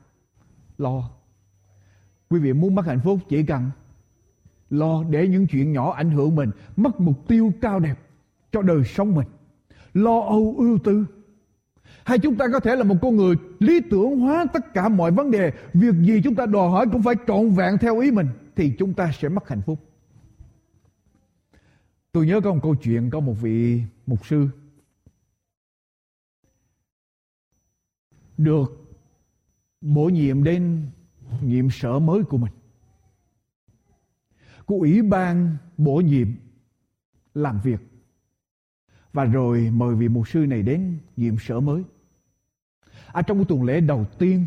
[0.79, 1.11] Lo.
[2.29, 3.71] Quý vị muốn mất hạnh phúc chỉ cần
[4.71, 7.99] lo để những chuyện nhỏ ảnh hưởng mình, mất mục tiêu cao đẹp
[8.53, 9.27] cho đời sống mình.
[9.95, 11.07] Lo âu, ưu tư
[12.05, 15.11] hay chúng ta có thể là một con người lý tưởng hóa tất cả mọi
[15.11, 15.53] vấn đề.
[15.75, 18.95] Việc gì chúng ta đòi hỏi cũng phải trọn vẹn theo ý mình, thì chúng
[18.95, 19.79] ta sẽ mất hạnh phúc.
[22.13, 24.49] Tôi nhớ có một câu chuyện, có một vị mục sư
[28.39, 28.97] được
[29.81, 30.87] bổ nhiệm đến
[31.43, 32.53] nhiệm sở mới của mình.
[34.67, 36.29] Của ủy ban bổ nhiệm
[37.35, 37.81] làm việc
[39.13, 41.83] và rồi mời vị mục sư này đến nhiệm sở mới.
[43.07, 44.47] À, trong cái tuần lễ đầu tiên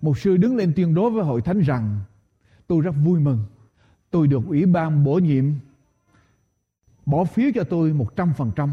[0.00, 2.00] mục sư đứng lên tuyên đối với hội thánh rằng
[2.66, 3.44] tôi rất vui mừng.
[4.10, 5.44] Tôi được ủy ban bổ nhiệm
[7.06, 8.72] bỏ phiếu cho tôi một trăm phần trăm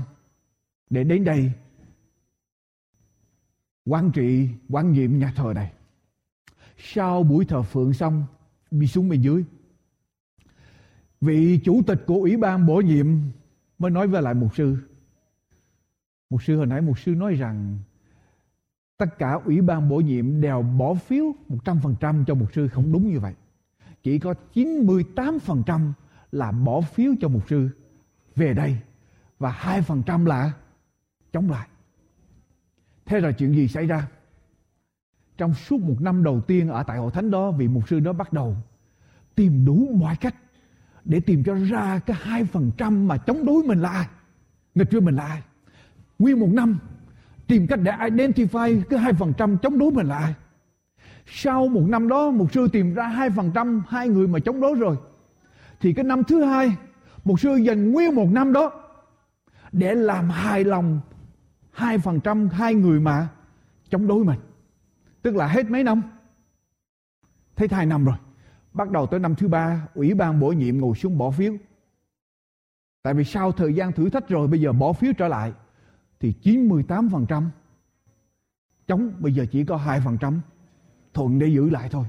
[0.90, 1.52] để đến đây
[3.86, 5.74] quản trị quản nhiệm nhà thờ này.
[6.78, 8.24] Sau buổi thờ phượng xong
[8.72, 9.44] đi xuống bên dưới.
[11.22, 13.08] Vị chủ tịch của ủy ban bổ nhiệm
[13.80, 14.78] mới nói với lại mục sư
[16.30, 17.78] mục sư hồi nãy mục sư nói rằng
[18.98, 23.12] tất cả ủy ban bổ nhiệm đều bỏ phiếu 100% cho mục sư không đúng
[23.12, 23.34] như vậy.
[24.04, 25.92] Chỉ có 98%
[26.32, 27.70] là bỏ phiếu cho mục sư
[28.36, 28.78] về đây
[29.40, 30.52] và 2% là
[31.34, 31.68] chống lại.
[33.06, 34.08] Thế rồi chuyện gì xảy ra?
[35.38, 38.14] Trong suốt một năm đầu tiên ở tại hội thánh đó, vị mục sư đó
[38.14, 38.56] bắt đầu
[39.36, 40.36] tìm đủ mọi cách
[41.06, 44.08] để tìm cho ra cái hai phần trăm mà chống đối mình là ai.
[44.76, 45.42] Nghịch với mình là ai.
[46.20, 46.80] Nguyên một năm,
[47.48, 50.34] tìm cách để identify cái hai phần trăm chống đối mình là ai.
[51.26, 54.62] Sau một năm đó một sư tìm ra hai phần trăm hai người mà chống
[54.62, 54.98] đối rồi.
[55.80, 56.76] Thì cái năm thứ hai
[57.24, 58.72] một sư dành nguyên một năm đó
[59.72, 61.00] để làm hài lòng
[61.72, 63.28] hai phần trăm hai người mà
[63.90, 64.40] chống đối mình.
[65.22, 66.02] Tức là hết mấy năm?
[67.56, 68.16] Thấy hai năm rồi.
[68.76, 71.54] Bắt đầu tới năm thứ ba, ủy ban bổ nhiệm ngồi xuống bỏ phiếu.
[73.04, 75.54] Tại vì sau thời gian thử thách rồi bây giờ bỏ phiếu trở lại
[76.20, 77.44] thì 98%
[78.88, 80.40] chống bây giờ chỉ có 2%
[81.14, 82.06] thuận để giữ lại thôi.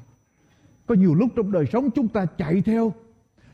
[0.86, 2.92] Có nhiều lúc trong đời sống chúng ta chạy theo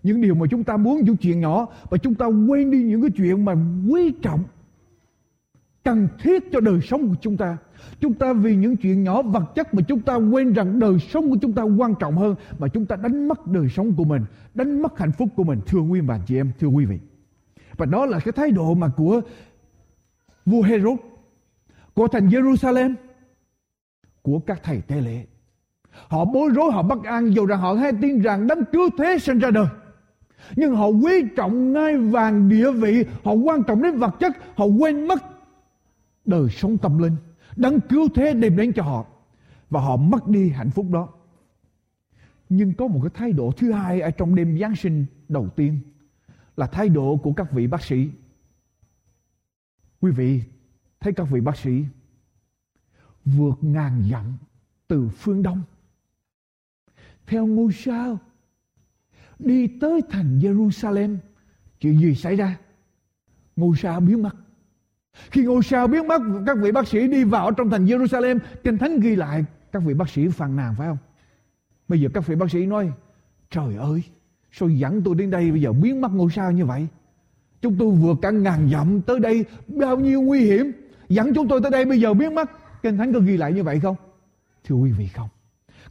[0.03, 3.03] những điều mà chúng ta muốn những chuyện nhỏ và chúng ta quên đi những
[3.03, 3.55] cái chuyện mà
[3.89, 4.45] quý trọng
[5.85, 7.57] cần thiết cho đời sống của chúng ta.
[8.01, 11.31] Chúng ta vì những chuyện nhỏ vật chất mà chúng ta quên rằng đời sống
[11.31, 14.25] của chúng ta quan trọng hơn mà chúng ta đánh mất đời sống của mình,
[14.55, 15.61] đánh mất hạnh phúc của mình.
[15.67, 16.99] Thưa quý bà chị em, thưa quý vị.
[17.77, 19.21] Và đó là cái thái độ mà của
[20.47, 20.99] vua Herod,
[21.95, 22.95] của thành Jerusalem,
[24.23, 25.25] của các thầy tế lễ.
[26.09, 29.19] Họ bối rối, họ bất an dù rằng họ hay tin rằng đấng cứu thế
[29.19, 29.67] sinh ra đời.
[30.57, 34.65] Nhưng họ quý trọng ngai vàng địa vị, họ quan trọng đến vật chất, họ
[34.65, 35.32] quên mất
[36.25, 37.17] đời sống tâm linh.
[37.57, 39.07] Đấng cứu thế đem đến cho họ,
[39.71, 41.09] và họ mất đi hạnh phúc đó.
[42.49, 45.81] Nhưng có một cái thái độ thứ hai ở trong đêm Giáng sinh đầu tiên
[46.57, 48.11] là thái độ của các vị bác sĩ.
[50.01, 50.43] Quý vị,
[51.01, 51.85] thấy các vị bác sĩ
[53.25, 54.37] vượt ngàn dặm
[54.89, 55.63] từ phương Đông,
[57.27, 58.19] theo ngôi sao,
[59.39, 61.17] đi tới thành Jerusalem,
[61.81, 62.59] chuyện gì xảy ra
[63.57, 64.37] ngôi sao biến mất
[65.31, 68.79] khi ngôi sao biến mất các vị bác sĩ đi vào trong thành Jerusalem, kinh
[68.79, 70.99] thánh ghi lại các vị bác sĩ phàn nàn, phải không?
[71.89, 72.93] Bây giờ các vị bác sĩ nói,
[73.51, 74.03] trời ơi,
[74.53, 76.87] sao dẫn tôi đến đây bây giờ biến mất ngôi sao như vậy?
[77.63, 80.73] Chúng tôi vượt cả ngàn dặm tới đây, bao nhiêu nguy hiểm,
[81.09, 82.51] dẫn chúng tôi tới đây bây giờ biến mất.
[82.83, 83.97] Kinh thánh có ghi lại như vậy không?
[84.65, 85.29] Thưa quý vị không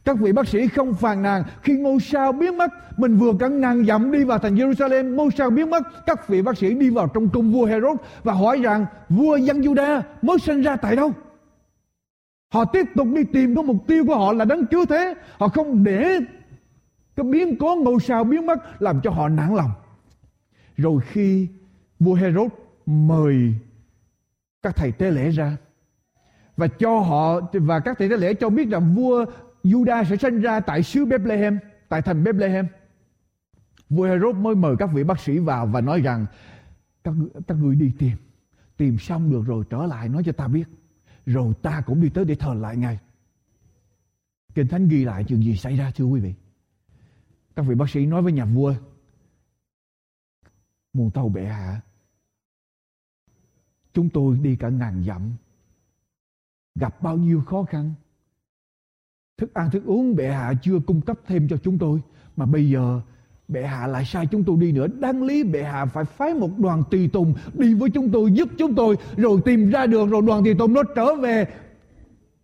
[0.04, 2.98] các vị bác sĩ không phàn nàn khi ngôi sao biến mất.
[2.98, 5.82] Mình vừa cả ngàn dặm đi vào thành Jerusalem, ngôi sao biến mất.
[6.06, 9.60] Các vị bác sĩ đi vào trong cung vua Herod và hỏi rằng vua dân
[9.60, 11.12] Juda mới sinh ra tại đâu?
[12.52, 15.14] Họ tiếp tục đi tìm cái mục tiêu của họ là đấng cứu thế.
[15.38, 16.18] Họ không để
[17.16, 19.70] cái biến cố ngôi sao biến mất làm cho họ nản lòng.
[20.76, 21.48] Rồi khi
[22.00, 22.48] vua Herod
[22.86, 23.54] mời
[24.62, 25.56] các thầy tế lễ ra
[26.56, 29.24] và cho họ và các thầy tế lễ cho biết rằng vua
[29.62, 31.58] Juda sẽ sinh ra tại xứ Bethlehem,
[31.88, 32.66] tại thành Bethlehem.
[33.88, 36.26] Vua Herod mới mời các vị bác sĩ vào và nói rằng
[37.04, 37.14] các,
[37.46, 38.16] các người đi tìm.
[38.76, 40.68] Tìm xong được rồi trở lại nói cho ta biết.
[41.26, 42.98] Rồi ta cũng đi tới để thờ lại Ngài.
[44.54, 46.34] Kinh Thánh ghi lại chuyện gì xảy ra thưa quý vị.
[47.56, 48.74] Các vị bác sĩ nói với nhà vua.
[50.92, 51.80] Muôn tàu bệ hạ.
[53.92, 55.32] Chúng tôi đi cả ngàn dặm.
[56.74, 57.94] Gặp bao nhiêu khó khăn
[59.38, 62.00] thức ăn, thức uống bệ hạ chưa cung cấp thêm cho chúng tôi.
[62.36, 63.00] Mà bây giờ
[63.48, 64.86] bệ hạ lại sai chúng tôi đi nữa.
[64.86, 68.48] Đáng lý bệ hạ phải phái một đoàn tùy tùng đi với chúng tôi, giúp
[68.58, 71.46] chúng tôi, rồi tìm ra được rồi đoàn tùy tùng nó trở về.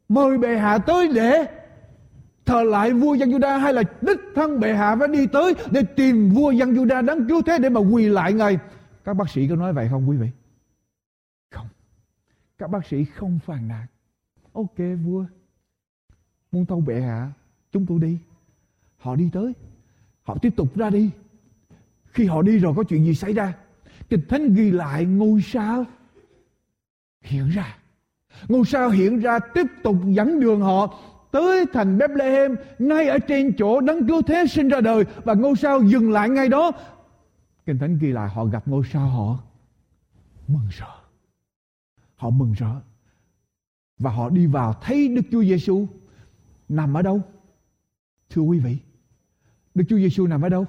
[0.09, 1.47] Mời bệ hạ tới để
[2.45, 5.82] thờ lại vua dân Juda hay là đích thân bệ hạ phải đi tới để
[5.97, 8.59] tìm vua dân Juda đáng cứu thế để mà quỳ lại ngài.
[9.05, 10.28] Các bác sĩ có nói vậy không quý vị?
[11.51, 11.66] Không.
[12.59, 13.86] Các bác sĩ không phàn nàn.
[14.53, 15.24] Ok vua
[16.53, 17.32] muôn tâu bệ hạ
[17.72, 18.18] chúng tôi đi.
[18.96, 19.53] Họ đi tới.
[20.22, 21.11] Họ tiếp tục ra đi.
[22.07, 23.55] Khi họ đi rồi có chuyện gì xảy ra?
[24.09, 25.84] Kinh thánh ghi lại ngôi sao
[27.22, 27.76] hiện ra.
[28.49, 30.99] Ngôi sao hiện ra tiếp tục dẫn đường họ
[31.30, 35.57] tới thành Bethlehem, ngay ở trên chỗ đấng cứu thế sinh ra đời, và ngôi
[35.57, 36.72] sao dừng lại ngay đó.
[37.66, 39.38] Kinh thánh ghi lại họ gặp ngôi sao họ
[40.49, 40.90] mừng rỡ.
[42.16, 42.74] Họ mừng rỡ.
[43.99, 45.86] Và họ đi vào thấy Đức Chúa Giêsu
[46.68, 47.22] nằm ở đâu?
[48.30, 48.78] Thưa quý vị,
[49.74, 50.66] Đức Chúa Giêsu nằm ở đâu?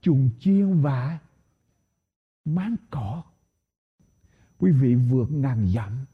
[0.00, 1.18] Chuồng chiên và
[2.44, 3.22] máng cỏ.
[4.58, 6.04] Quý vị vượt ngàn dặm.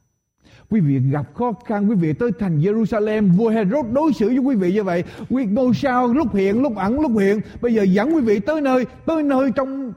[0.69, 4.39] Quý vị gặp khó khăn, quý vị tới thành Jerusalem, vua Herod đối xử với
[4.39, 5.05] quý vị như vậy.
[5.29, 7.41] Quý ngôi sao lúc hiện, lúc ẩn, lúc hiện.
[7.61, 9.93] Bây giờ dẫn quý vị tới nơi, tới nơi trong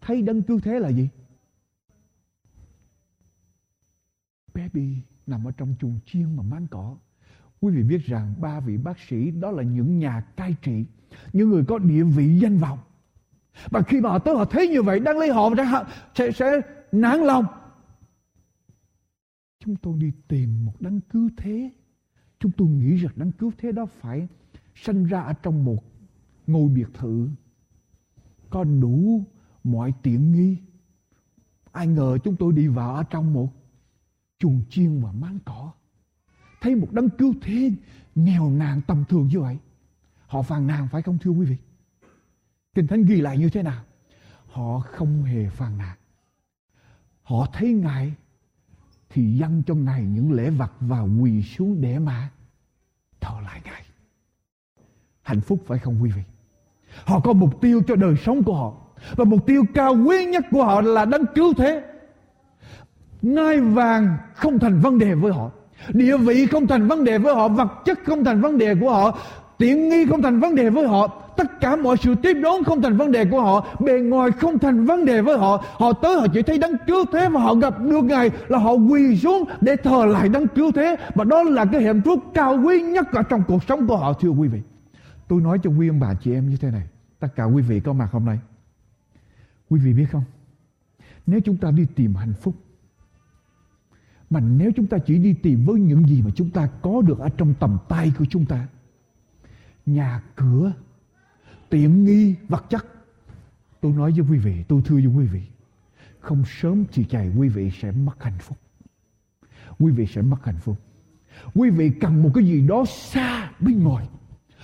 [0.00, 1.08] thấy đấng cứu thế là gì?
[4.54, 4.96] Baby
[5.26, 6.96] nằm ở trong chuồng chiên mà mang cỏ.
[7.60, 10.84] Quý vị biết rằng ba vị bác sĩ đó là những nhà cai trị,
[11.32, 12.78] những người có địa vị danh vọng.
[13.70, 15.64] Và khi mà họ tới họ thấy như vậy, đang lấy họ sẽ,
[16.14, 16.60] sẽ, sẽ
[16.92, 17.44] nản lòng.
[19.64, 21.70] Chúng tôi đi tìm một đấng cứu thế.
[22.38, 24.28] Chúng tôi nghĩ rằng đấng cứu thế đó phải
[24.74, 25.84] sinh ra ở trong một
[26.46, 27.28] ngôi biệt thự
[28.50, 29.24] có đủ
[29.64, 30.56] mọi tiện nghi.
[31.72, 33.48] Ai ngờ chúng tôi đi vào ở trong một
[34.38, 35.72] chuồng chiên và máng cỏ
[36.60, 37.72] thấy một đấng cứu thế
[38.14, 39.58] nghèo nàn tầm thường như vậy.
[40.26, 41.56] Họ phàn nàn, phải không thưa quý vị?
[42.74, 43.84] Kinh thánh ghi lại như thế nào?
[44.46, 45.96] Họ không hề phàn nàn.
[47.22, 48.14] Họ thấy ngài
[49.10, 52.30] thì dâng cho ngài những lễ vật và quỳ xuống để mà
[53.20, 53.82] thờ lại ngài.
[55.22, 56.22] Hạnh phúc, phải không quý vị?
[57.04, 58.74] Họ có mục tiêu cho đời sống của họ.
[59.16, 61.84] Và mục tiêu cao quý nhất của họ là đấng cứu thế.
[63.22, 65.50] Ngai vàng không thành vấn đề với họ
[65.88, 68.90] địa vị không thành vấn đề với họ, vật chất không thành vấn đề của
[68.90, 69.18] họ,
[69.58, 71.06] tiện nghi không thành vấn đề với họ,
[71.36, 74.58] tất cả mọi sự tiếp đón không thành vấn đề của họ, bề ngoài không
[74.58, 75.64] thành vấn đề với họ.
[75.72, 78.72] Họ tới họ chỉ thấy đấng cứu thế và họ gặp được ngài là họ
[78.72, 80.96] quỳ xuống để thờ lại đấng cứu thế.
[81.14, 84.12] Và đó là cái hạnh phúc cao quý nhất ở trong cuộc sống của họ,
[84.12, 84.60] thưa quý vị.
[85.28, 86.88] Tôi nói cho quý ông bà, chị em như thế này.
[87.18, 88.38] Tất cả quý vị có mặt hôm nay.
[89.70, 90.24] Quý vị biết không?
[91.26, 92.54] Nếu chúng ta đi tìm hạnh phúc
[94.30, 97.18] mà nếu chúng ta chỉ đi tìm với những gì mà chúng ta có được
[97.18, 98.66] ở trong tầm tay của chúng ta,
[99.86, 100.72] nhà cửa,
[101.68, 102.86] tiện nghi, vật chất,
[103.80, 105.42] tôi nói với quý vị, tôi thưa với quý vị,
[106.20, 108.58] không sớm thì chạy quý vị sẽ mất hạnh phúc.
[109.78, 110.76] Quý vị sẽ mất hạnh phúc.
[111.54, 114.08] Quý vị cần một cái gì đó xa bên ngoài.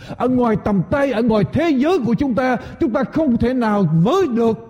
[0.08, 3.54] Ở ngoài tầm tay, ở ngoài thế giới của chúng ta chúng ta không thể
[3.54, 4.65] nào với được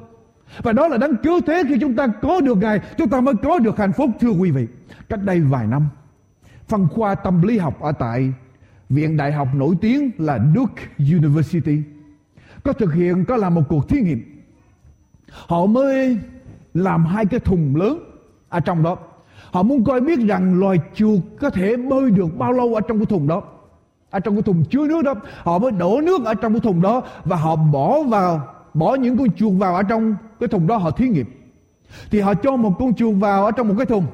[0.63, 3.35] và đó là đấng cứu thế khi chúng ta có được ngài, chúng ta mới
[3.43, 4.67] có được hạnh phúc, thưa quý vị.
[5.09, 5.89] Cách đây vài năm
[6.69, 8.33] phân khoa tâm lý học ở tại
[8.89, 11.83] viện đại học nổi tiếng là Duke University
[12.67, 14.43] có thực hiện, có làm một cuộc thí nghiệm.
[15.31, 16.19] Họ mới
[16.75, 17.99] làm hai cái thùng lớn
[18.49, 18.97] ở trong đó.
[19.51, 22.99] Họ muốn coi biết rằng loài chuột có thể bơi được bao lâu ở trong
[22.99, 23.43] cái thùng đó.
[24.11, 26.83] Ở trong cái thùng chứa nước đó, họ mới đổ nước ở trong cái thùng
[26.83, 30.77] đó và họ bỏ vào bỏ những con chuột vào ở trong cái thùng đó,
[30.77, 31.27] họ thí nghiệm.
[32.11, 34.07] Thì họ cho một con chuột vào ở trong một cái thùng.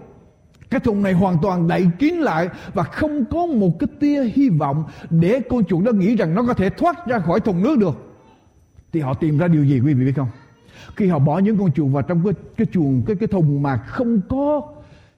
[0.70, 4.48] Cái thùng này hoàn toàn đậy kín lại và không có một cái tia hy
[4.48, 7.78] vọng để con chuột đó nghĩ rằng nó có thể thoát ra khỏi thùng nước
[7.78, 8.14] được.
[8.92, 10.28] Thì họ tìm ra điều gì, quý vị biết không?
[10.96, 13.76] Khi họ bỏ những con chuột vào trong cái cái chuồng, cái cái thùng mà
[13.76, 14.62] không có,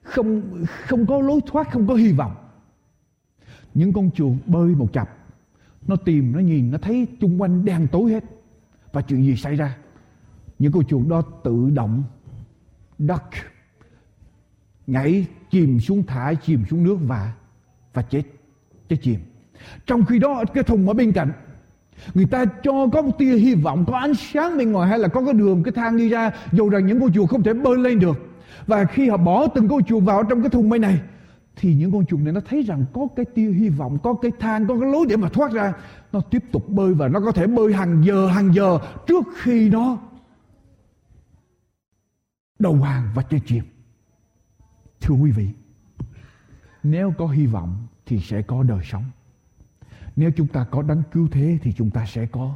[0.03, 0.41] không
[0.87, 2.31] không có lối thoát, không có hy vọng,
[3.73, 5.09] những con chuột bơi một chập,
[5.87, 8.23] nó tìm, nó nhìn, nó thấy chung quanh đen tối hết
[8.95, 9.75] và chuyện gì xảy ra?
[10.59, 12.03] Những con chuột đó tự động
[12.99, 13.29] duck
[14.87, 17.33] nhảy chìm xuống thả, chìm xuống nước và
[17.93, 18.23] và chết
[18.89, 19.19] chết chìm.
[19.85, 21.31] Trong khi đó, cái thùng ở bên cạnh,
[22.13, 25.07] người ta cho có một tia hy vọng, có ánh sáng bên ngoài hay là
[25.07, 27.77] có cái đường, cái thang đi ra, dù rằng những con chuột không thể bơi
[27.77, 28.35] lên được.
[28.67, 30.99] Và khi họ bỏ từng con chuột vào trong cái thùng mây này
[31.55, 34.31] thì những con chuột này nó thấy rằng có cái tia hy vọng, có cái
[34.39, 35.73] thang, có cái lối để mà thoát ra.
[36.11, 39.69] Nó tiếp tục bơi và nó có thể bơi hàng giờ hàng giờ trước khi
[39.69, 39.97] nó
[42.59, 43.63] đầu hàng và chơi chìm
[45.01, 45.47] thưa quý vị,
[46.83, 49.03] nếu có hy vọng thì sẽ có đời sống.
[50.15, 52.55] Nếu chúng ta có đấng cứu thế thì chúng ta sẽ có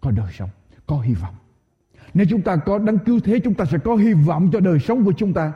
[0.00, 0.50] có đời sống,
[0.86, 1.34] có hy vọng.
[2.14, 4.78] Nếu chúng ta có đấng cứu thế, chúng ta sẽ có hy vọng cho đời
[4.78, 5.52] sống của chúng ta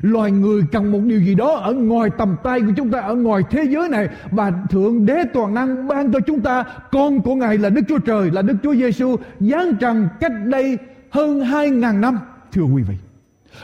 [0.00, 3.14] loài người cần một điều gì đó ở ngoài tầm tay của chúng ta ở
[3.14, 4.08] ngoài thế giới này.
[4.30, 7.98] Và thượng đế toàn năng ban cho chúng ta con của ngài là đức chúa
[7.98, 10.78] trời là đức chúa giêsu giáng trần cách đây
[11.10, 12.18] hơn hai ngàn năm.
[12.52, 12.94] Thưa quý vị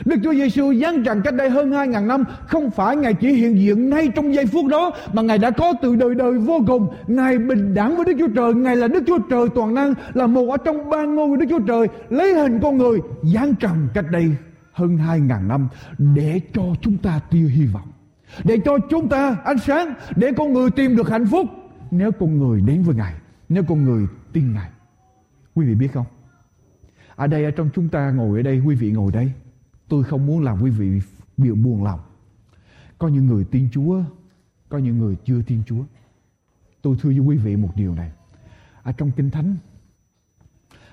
[0.05, 3.59] Đức Chúa Giêsu giáng trần cách đây hơn 2.000 năm không phải Ngài chỉ hiện
[3.59, 6.87] diện ngay trong giây phút đó mà Ngài đã có từ đời đời vô cùng.
[7.07, 10.27] Ngài bình đẳng với Đức Chúa Trời, Ngài là Đức Chúa Trời toàn năng, là
[10.27, 11.87] một ở trong ba ngôi của Đức Chúa Trời.
[12.09, 12.99] Lấy hình con người
[13.33, 14.25] giáng trần cách đây
[14.79, 15.67] hơn 2.000 năm
[15.97, 17.91] để cho chúng ta tia hy vọng.
[18.43, 21.45] Để cho chúng ta ánh sáng, để con người tìm được hạnh phúc
[21.91, 23.13] nếu con người đến với Ngài,
[23.49, 24.69] nếu con người tin Ngài.
[25.55, 26.05] Quý vị biết không?
[27.15, 29.31] Ở đây ở trong chúng ta ngồi ở đây, quý vị ngồi đây
[29.89, 31.01] Tôi không muốn làm quý vị
[31.37, 31.99] bị buồn lòng.
[32.97, 34.03] Có những người tin Chúa,
[34.69, 35.83] có những người chưa tin Chúa.
[36.81, 38.11] Tôi thưa với quý vị một điều này.
[38.83, 39.55] Ở trong Kinh Thánh,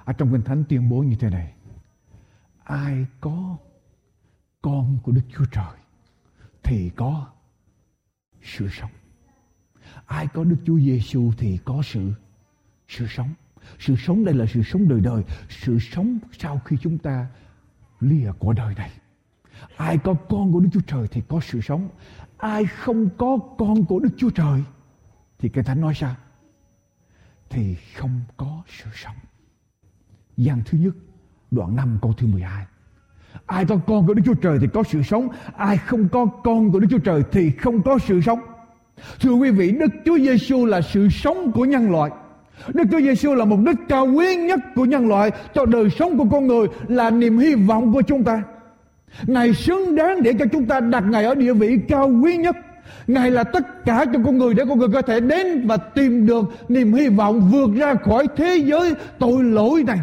[0.05, 1.53] ở trong Kinh Thánh tuyên bố như thế này.
[2.65, 3.57] Ai có
[4.67, 5.77] con của Đức Chúa Trời
[6.63, 7.27] thì có
[8.43, 8.91] sự sống.
[10.07, 12.13] Ai có Đức Chúa Giêsu thì có sự
[12.89, 13.35] sự sống.
[13.79, 17.27] Sự sống đây là sự sống đời đời, sự sống sau khi chúng ta
[18.01, 18.91] lìa của đời này.
[19.77, 21.89] Ai có con của Đức Chúa Trời thì có sự sống.
[22.37, 24.63] Ai không có con của Đức Chúa Trời
[25.39, 26.17] thì cái Thánh nói sao?
[27.49, 29.17] Thì không có sự sống.
[30.37, 30.95] Giang thứ nhất,
[31.51, 32.67] đoạn 5 câu thứ 12.
[33.47, 35.29] Ai có con của Đức Chúa Trời thì có sự sống.
[35.57, 38.41] Ai không có con của Đức Chúa Trời thì không có sự sống.
[39.21, 42.11] Thưa quý vị, Đức Chúa Giêsu là sự sống của nhân loại.
[42.75, 46.19] Đức Chúa Giêsu là mục đích cao quý nhất của nhân loại cho đời sống
[46.19, 48.43] của con người là niềm hy vọng của chúng ta.
[49.27, 52.57] Ngài xứng đáng để cho chúng ta đặt Ngài ở địa vị cao quý nhất.
[53.07, 56.27] Ngài là tất cả cho con người để con người có thể đến và tìm
[56.27, 59.99] được niềm hy vọng vượt ra khỏi thế giới tội lỗi này.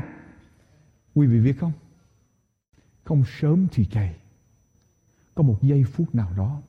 [1.16, 1.72] Quý vị biết không?
[3.04, 4.16] Không sớm thì chạy,
[5.36, 6.62] Có một giây phút nào đó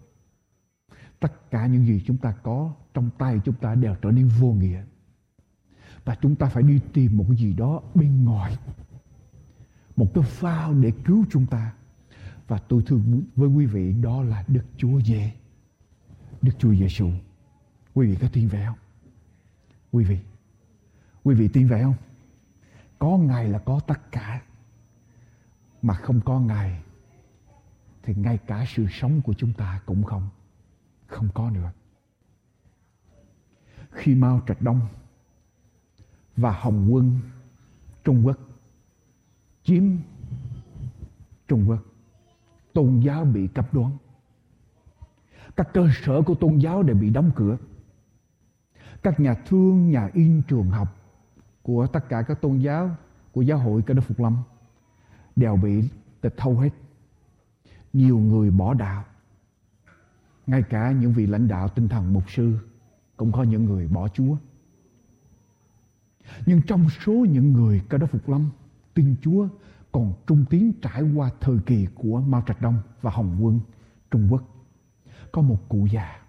[1.25, 4.53] tất cả những gì chúng ta có trong tay chúng ta đều trở nên vô
[4.53, 4.83] nghĩa.
[6.05, 8.59] Và chúng ta phải đi tìm một cái gì đó bên ngoài.
[9.97, 11.75] Một cái phao để cứu chúng ta.
[12.49, 15.33] Và tôi thương với quý vị đó là Đức Chúa Giê
[16.43, 17.11] Đức Chúa Giêsu
[17.95, 18.79] quý vị có tin về không?
[19.93, 20.19] Quý vị
[21.25, 21.95] quý vị tin về không?
[22.99, 24.43] Có ngài là có tất cả
[25.85, 26.83] mà không có ngài,
[28.03, 30.29] thì ngay cả sự sống của chúng ta cũng không
[31.07, 31.73] không có nữa.
[33.91, 34.81] Khi Mao Trạch Đông
[36.37, 37.21] và Hồng Quân
[38.05, 38.39] Trung Quốc
[39.65, 39.83] chiếm
[41.49, 41.83] Trung Quốc,
[42.73, 43.97] tôn giáo bị cấm đoán.
[45.57, 47.57] Các cơ sở của tôn giáo đều bị đóng cửa.
[49.03, 50.97] Các nhà thương, nhà in, trường học
[51.63, 52.97] của tất cả các tôn giáo
[53.33, 54.37] của giáo hội cơ đốc phục lâm
[55.37, 55.89] đều bị
[56.21, 56.71] tịch thu hết
[57.93, 59.05] nhiều người bỏ đạo
[60.47, 62.59] ngay cả những vị lãnh đạo tinh thần mục sư
[63.17, 64.37] cũng có những người bỏ chúa
[66.47, 68.51] nhưng trong số những người cơ đốc phục lâm,
[68.95, 69.49] tin chúa
[69.93, 73.61] còn trung tiến trải qua thời kỳ của Mao Trạch Đông và Hồng Quân,
[74.11, 74.43] Trung Quốc.
[75.33, 76.21] Có một cụ già.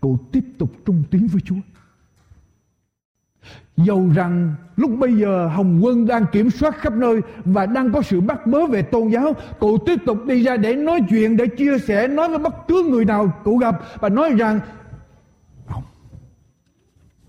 [0.00, 1.60] Cụ tiếp tục trung tiến với Chúa.
[3.76, 8.02] Dầu rằng lúc bây giờ Hồng Quân đang kiểm soát khắp nơi và đang có
[8.02, 11.46] sự bắt bớ về tôn giáo, cụ tiếp tục đi ra để nói chuyện, để
[11.46, 14.60] chia sẻ, nói với bất cứ người nào cụ gặp và nói rằng
[15.66, 15.82] ông,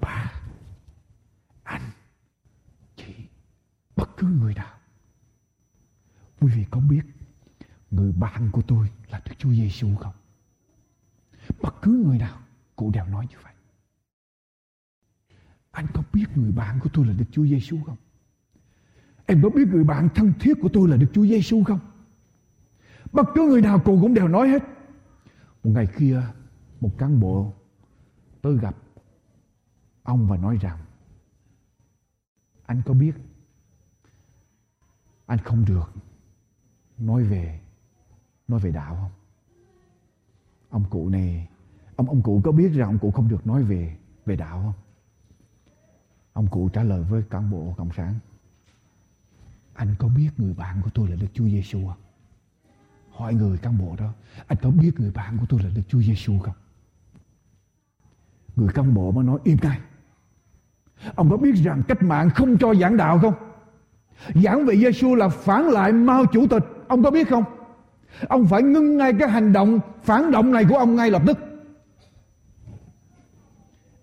[0.01, 0.31] bà,
[1.63, 1.81] anh,
[2.95, 3.13] chị,
[3.95, 4.73] bất cứ người nào.
[6.41, 7.01] Quý vị có biết
[7.91, 10.13] người bạn của tôi là Đức Chúa Giêsu không?
[11.61, 12.37] Bất cứ người nào
[12.75, 13.53] cụ đều nói như vậy.
[15.77, 17.97] Anh có biết người bạn của tôi là Đức Chúa Giêsu không?
[19.25, 21.79] Em có biết người bạn thân thiết của tôi là Đức Chúa Giêsu không?
[23.11, 24.63] Bất cứ người nào cô cũng đều nói hết.
[25.63, 26.21] Một ngày kia,
[26.81, 27.53] một cán bộ
[28.41, 28.75] tới gặp
[30.03, 30.77] ông và nói rằng
[32.65, 33.15] anh có biết
[35.25, 35.93] anh không được
[36.97, 37.59] nói về
[38.47, 39.11] nói về đạo không?
[40.69, 41.49] Ông cụ này
[41.95, 44.86] ông ông cụ có biết rằng ông cụ không được nói về về đạo không?
[46.37, 48.13] Ông cụ trả lời với cán bộ cộng sản
[49.73, 51.97] Anh có biết người bạn của tôi là Đức Chúa Giêsu không?
[53.11, 54.13] Hỏi người cán bộ đó,
[54.47, 56.53] Anh có biết người bạn của tôi là Đức Chúa Giêsu không?
[58.55, 59.79] Người cán bộ mới nói, im ngay
[61.15, 63.33] Ông có biết rằng cách mạng không cho giảng đạo không?
[64.43, 67.43] Giảng về Giêsu là phản lại Mao chủ tịch, Ông có biết không?
[68.27, 71.37] Ông phải ngưng ngay cái hành động phản động này của ông ngay lập tức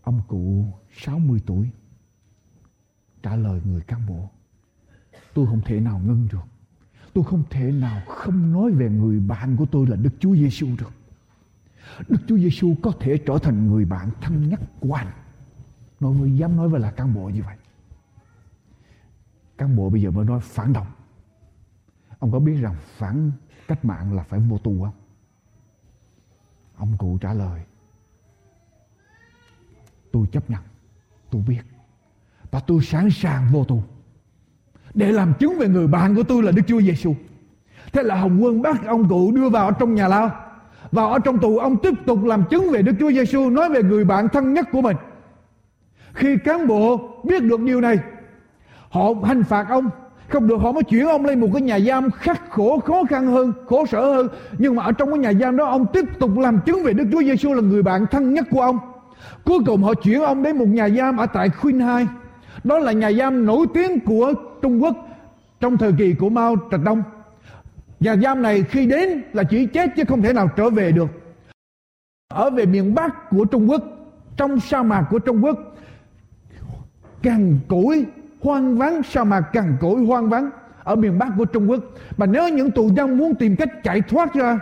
[0.03, 1.71] Ông cụ 60 tuổi
[3.25, 4.31] trả lời người cán bộ.
[5.35, 6.45] Tôi không thể nào ngưng được.
[7.15, 10.69] Tôi không thể nào không nói về người bạn của tôi là Đức Chúa Giêsu
[10.79, 10.93] được.
[12.09, 15.11] Đức Chúa Giêsu có thể trở thành người bạn thân nhất của anh.
[16.01, 17.57] Nói với dám nói với là cán bộ như vậy.
[19.59, 20.87] Cán bộ bây giờ mới nói phản động.
[22.19, 23.33] Ông có biết rằng phản
[23.69, 24.95] cách mạng là phải vô tù không?
[26.77, 27.63] Ông cụ trả lời,
[30.13, 30.63] tôi chấp nhận,
[31.31, 31.74] tôi biết
[32.55, 33.83] và tôi sẵn sàng vô tù
[34.95, 37.15] để làm chứng về người bạn của tôi là Đức Chúa Giêsu.
[37.93, 40.31] Thế là Hồng Quân bắt ông cụ đưa vào trong nhà lao.
[40.93, 43.83] Và ở trong tù ông tiếp tục làm chứng về Đức Chúa Giêsu nói về
[43.83, 44.97] người bạn thân nhất của mình.
[46.13, 47.99] Khi cán bộ biết được điều này,
[48.91, 49.91] họ hành phạt ông,
[50.29, 53.27] không được họ mới chuyển ông lên một cái nhà giam khắc khổ khó khăn
[53.27, 54.29] hơn, khổ sở hơn.
[54.59, 57.05] Nhưng mà ở trong cái nhà giam đó ông tiếp tục làm chứng về Đức
[57.13, 58.79] Chúa Giêsu là người bạn thân nhất của ông.
[59.45, 62.07] Cuối cùng họ chuyển ông đến một nhà giam ở tại queen 2
[62.65, 65.09] đó là nhà giam nổi tiếng của Trung Quốc
[65.61, 67.03] trong thời kỳ của Mao Trạch Đông.
[68.01, 71.09] Nhà giam này khi đến là chỉ chết chứ không thể nào trở về được.
[72.29, 73.83] Ở về miền Bắc của Trung Quốc,
[74.37, 75.59] trong sa mạc của Trung Quốc,
[77.23, 78.07] càng cỗi
[78.41, 80.51] hoang vắng, sa mạc càng cỗi hoang vắng
[80.85, 81.81] ở miền Bắc của Trung Quốc.
[82.17, 84.61] Mà nếu những tù nhân muốn tìm cách chạy thoát ra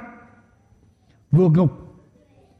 [1.30, 1.70] vượt ngục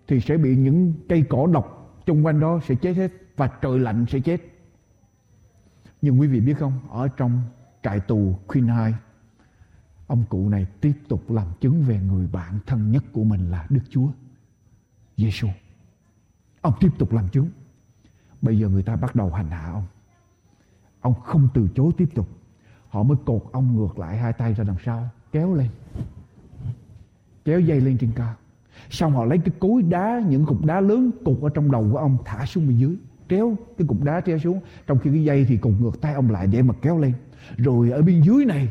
[0.09, 3.79] thì sẽ bị những cây cỏ độc xung quanh đó sẽ chết hết và trời
[3.79, 4.52] lạnh sẽ chết.
[6.03, 7.41] Nhưng quý vị biết không, ở trong
[7.83, 8.95] trại tù Queen High,
[10.07, 13.67] ông cụ này tiếp tục làm chứng về người bạn thân nhất của mình là
[13.71, 14.09] Đức Chúa
[15.17, 15.49] Giêsu.
[16.61, 17.49] Ông tiếp tục làm chứng.
[18.43, 19.85] Bây giờ người ta bắt đầu hành hạ ông.
[21.01, 22.29] Ông không từ chối tiếp tục.
[22.89, 25.69] Họ mới cột ông ngược lại hai tay ra đằng sau, kéo lên.
[27.45, 28.35] Kéo dây lên trên cao.
[28.91, 31.99] Xong họ lấy cái cối đá, những cục đá lớn cục ở trong đầu của
[31.99, 32.97] ông thả xuống bên dưới
[33.33, 36.31] kéo cái cục đá treo xuống trong khi cái dây thì cùng ngược tay ông
[36.31, 37.13] lại để mà kéo lên
[37.57, 38.69] rồi ở bên dưới này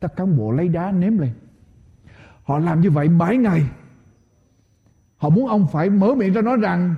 [0.00, 1.30] các cán bộ lấy đá ném lên
[2.44, 3.62] họ làm như vậy bảy ngày
[5.16, 6.94] họ muốn ông phải mở miệng ra nói rằng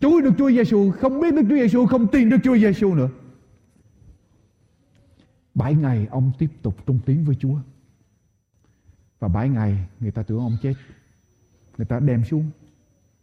[0.00, 3.08] Chúa được Chúa Giêsu không biết Đức Chúa Giêsu không tin Đức Chúa Giêsu nữa
[5.54, 7.56] Bảy ngày ông tiếp tục trung tín với Chúa.
[9.18, 10.74] Và bảy ngày người ta tưởng ông chết.
[11.78, 12.50] Người ta đem xuống,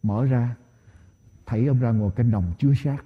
[0.03, 0.55] mở ra,
[1.45, 3.03] thấy ông ra ngồi canh đồng chứa xác.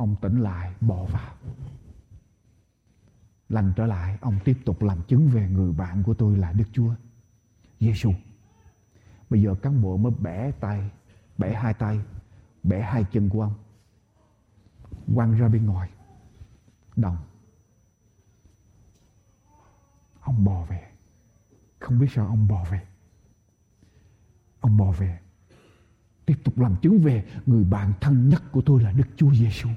[0.00, 1.34] Ông tỉnh lại, bỏ vào.
[3.48, 6.64] Lành trở lại, ông tiếp tục làm chứng về người bạn của tôi là Đức
[6.72, 6.94] Chúa,
[7.80, 8.12] Giêsu.
[9.30, 10.90] Bây giờ cán bộ mới bẻ tay,
[11.38, 12.00] bẻ hai tay,
[12.62, 13.54] bẻ hai chân của ông.
[15.14, 15.90] Quăng ra bên ngoài,
[16.96, 17.16] đồng.
[20.20, 20.90] Ông bò về.
[21.78, 22.80] Không biết sao ông bò về.
[24.60, 25.18] Ông bò về.
[26.26, 29.68] Tiếp tục làm chứng về người bạn thân nhất của tôi là Đức Chúa Giêsu.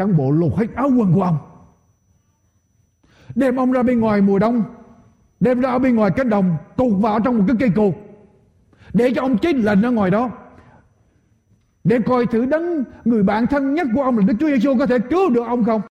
[0.00, 1.38] Cán bộ lột hết áo quần của ông.
[3.34, 4.62] Đem ông ra bên ngoài mùa đông.
[5.40, 6.56] Đem ra ở bên ngoài cánh đồng.
[6.76, 7.94] Cột vào trong một cái cây cột.
[8.92, 10.30] Để cho ông chết lạnh ở ngoài đó.
[11.84, 14.86] Để coi thử đấng người bạn thân nhất của ông là Đức Chúa Giêsu có
[14.86, 15.82] thể cứu được ông không.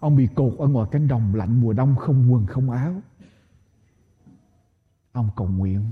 [0.00, 3.02] Ông bị cột ở ngoài cánh đồng lạnh mùa đông, không quần, không áo.
[5.12, 5.82] Ông cầu nguyện.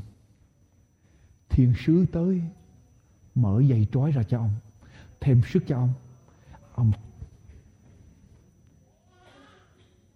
[1.48, 2.42] Thiên sứ tới,
[3.34, 4.50] mở dây trói ra cho ông.
[5.20, 5.92] Thêm sức cho ông.
[6.80, 6.92] Ông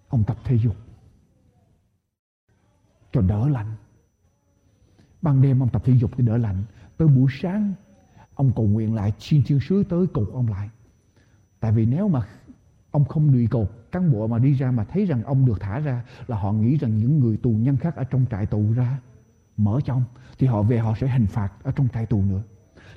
[0.09, 0.77] ông tập thể dục
[3.13, 3.75] cho đỡ lạnh.
[5.23, 6.65] Ban đêm ông tập thể dục để đỡ lạnh.
[6.97, 7.73] Tới buổi sáng,
[8.35, 10.71] ông cầu nguyện lại xin thiên sứ tới cột ông lại.
[11.61, 12.27] Tại vì nếu mà
[12.91, 15.79] ông không bị cột cán bộ mà đi ra mà thấy rằng ông được thả
[15.79, 19.01] ra là họ nghĩ rằng những người tù nhân khác ở trong trại tù ra,
[19.57, 20.05] mở cho ông,
[20.39, 22.43] thì họ về họ sẽ hình phạt ở trong trại tù nữa.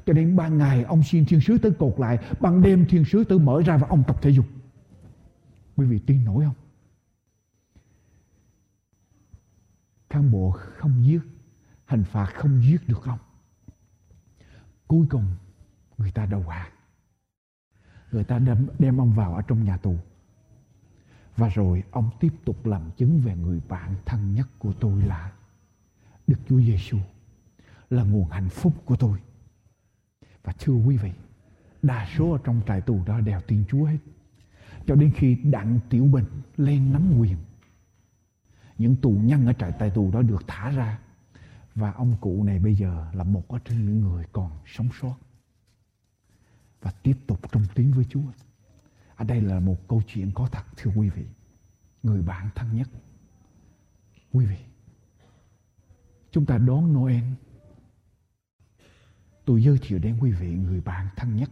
[0.08, 3.24] Cho nên ban ngày ông xin thiên sứ tới cột lại, ban đêm thiên sứ
[3.24, 4.46] tới mở ra và ông tập thể dục.
[5.76, 6.56] Quý vị tin nổi không?
[10.10, 11.20] Cán bộ không giết,
[11.86, 13.20] hình phạt không giết được ông.
[14.88, 15.26] Cuối cùng
[15.98, 16.72] người ta đầu hàng.
[18.12, 19.96] Người ta đem, đem ông vào ở trong nhà tù.
[21.36, 25.32] Và rồi ông tiếp tục làm chứng về người bạn thân nhất của tôi là
[26.28, 26.98] Đức Chúa Giêsu
[27.90, 29.20] là nguồn hạnh phúc của tôi.
[30.48, 31.12] Và thưa quý vị,
[31.82, 33.98] đa số ở trong trại tù đó đều tin Chúa hết.
[34.86, 36.26] Cho đến khi Đặng Tiểu Bình
[36.58, 37.38] lên nắm quyền.
[38.78, 41.00] Những tù nhân ở trại tay tù đó được thả ra.
[41.76, 45.16] Và ông cụ này bây giờ là một trong những người còn sống sót.
[46.82, 48.32] Và tiếp tục trong tiếng với Chúa.
[49.16, 51.26] Ở đây là một câu chuyện có thật thưa quý vị.
[52.04, 52.90] Người bạn thân nhất.
[54.34, 54.58] Quý vị.
[56.32, 57.24] Chúng ta đón Noel.
[59.48, 61.50] Tôi giới thiệu đến quý vị người bạn thân nhất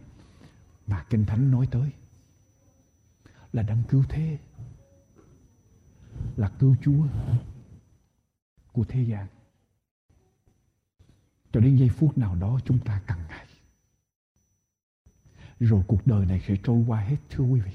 [0.86, 1.90] mà Kinh Thánh nói tới.
[3.52, 4.38] Là đấng cứu thế.
[6.36, 7.06] Là cứu Chúa
[8.72, 9.26] của thế gian.
[11.52, 13.46] Cho đến giây phút nào đó chúng ta cần Ngài
[15.60, 17.72] rồi cuộc đời này sẽ trôi qua hết, thưa quý vị.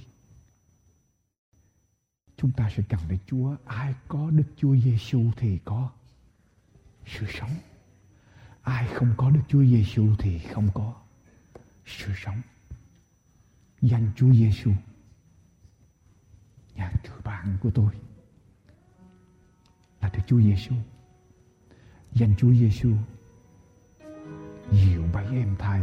[2.38, 3.56] Chúng ta sẽ cần đến Chúa.
[3.66, 5.92] Ai có Đức Chúa Giêsu thì có
[7.06, 7.52] sự sống.
[8.62, 10.94] Ai không có Đức Chúa Giêsu thì không có
[11.86, 12.42] sự sống.
[13.82, 14.72] Danh Chúa Giêsu,
[16.76, 17.94] nhà người bạn của tôi
[20.02, 20.76] là Đức Chúa Giêsu.
[22.14, 22.94] Danh Chúa Giêsu
[24.72, 25.82] dịu bảy em thai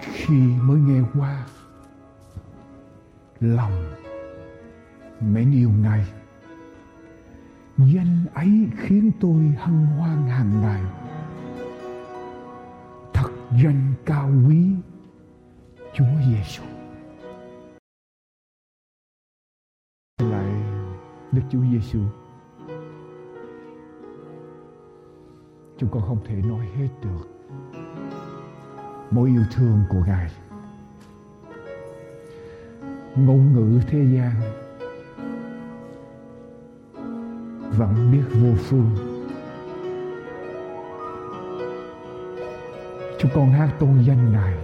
[0.00, 1.46] khi mới nghe qua
[3.40, 3.94] lòng
[5.20, 6.06] mến yêu ngài
[7.78, 10.82] danh ấy khiến tôi hân hoan hàng ngày.
[13.14, 13.30] Thật
[13.62, 14.66] danh cao quý,
[15.94, 16.62] Chúa Giêsu
[20.18, 20.62] lại,
[21.32, 22.00] Đức Chúa Giêsu
[25.78, 27.38] chúng con không thể nói hết được
[29.10, 30.30] mối yêu thương của Ngài.
[33.16, 34.32] Ngôn ngữ thế gian
[37.78, 38.90] vẫn biết vô phương.
[43.18, 44.54] Chúng con hát tôn danh Ngài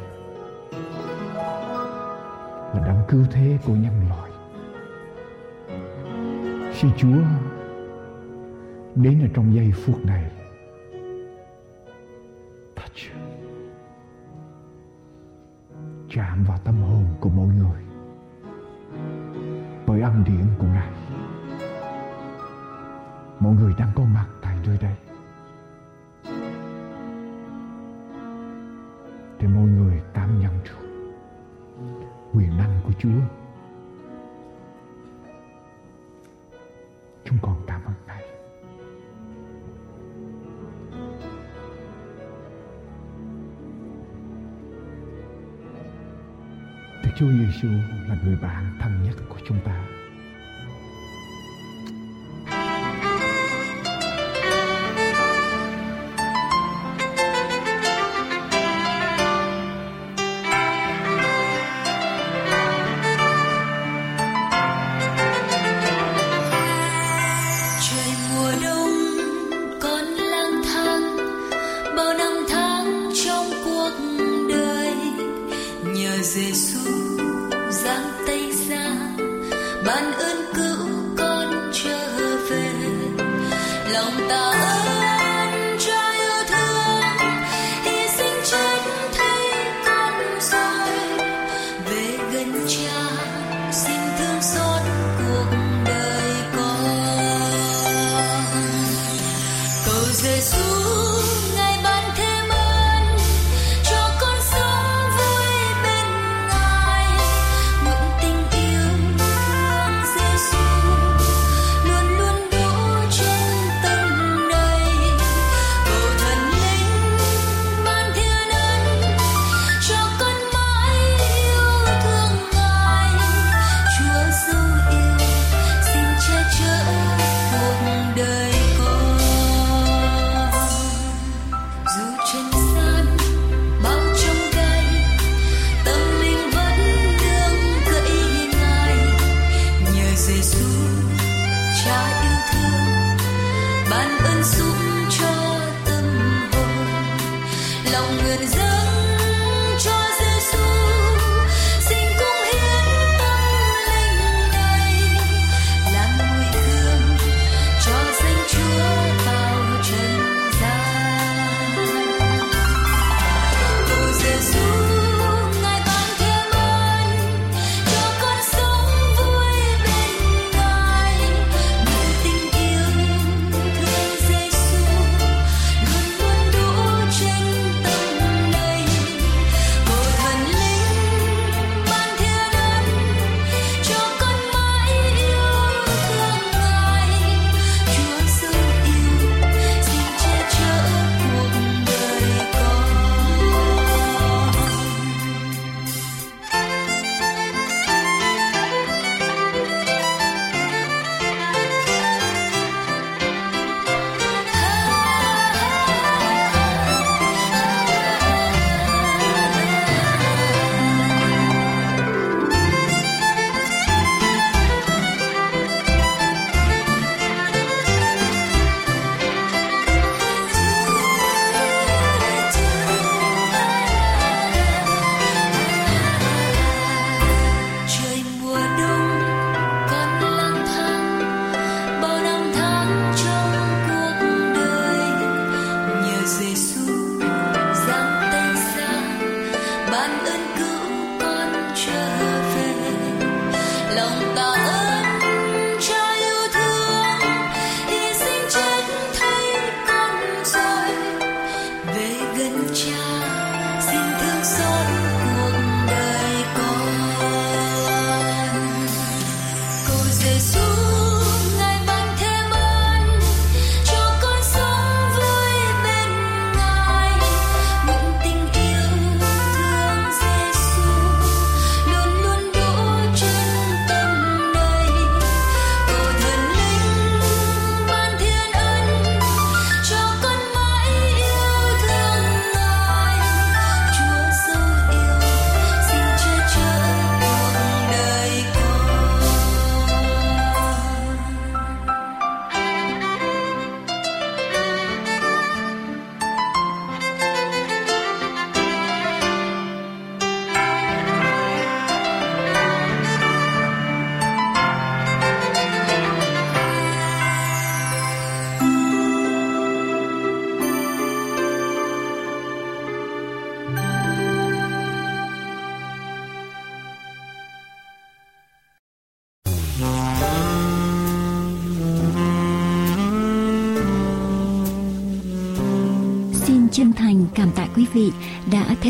[2.74, 4.30] là đấng cứu thế của nhân loại.
[6.74, 7.22] Xin Chúa
[8.94, 10.30] đến ở trong giây phút này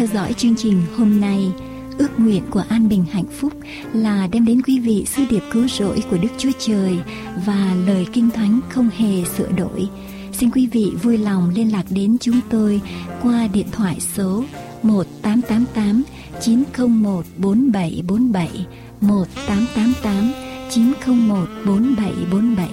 [0.04, 1.52] theo dõi chương trình hôm nay.
[1.98, 3.52] Ước nguyện của An Bình Hạnh Phúc
[3.92, 6.98] là đem đến quý vị sứ điệp cứu rỗi của Đức Chúa Trời
[7.46, 9.88] và lời kinh thánh không hề sửa đổi.
[10.32, 12.80] Xin quý vị vui lòng liên lạc đến chúng tôi
[13.22, 14.44] qua điện thoại số
[14.82, 16.02] 1888
[16.40, 18.66] 901 4747
[19.00, 20.32] 1888
[20.70, 22.68] 901 4747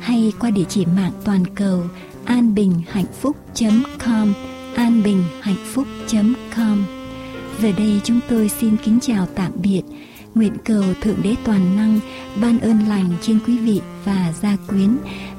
[0.00, 1.82] hay qua địa chỉ mạng toàn cầu
[2.24, 4.53] anbinhhạnhphúc.com
[4.94, 6.84] anbinhhạnhphúc.com
[7.62, 9.82] Giờ đây chúng tôi xin kính chào tạm biệt
[10.34, 12.00] Nguyện cầu Thượng Đế Toàn Năng
[12.40, 14.96] ban ơn lành trên quý vị và gia quyến,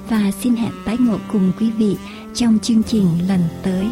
[0.09, 1.97] và xin hẹn tái ngộ cùng quý vị
[2.33, 3.87] trong chương trình lần tới.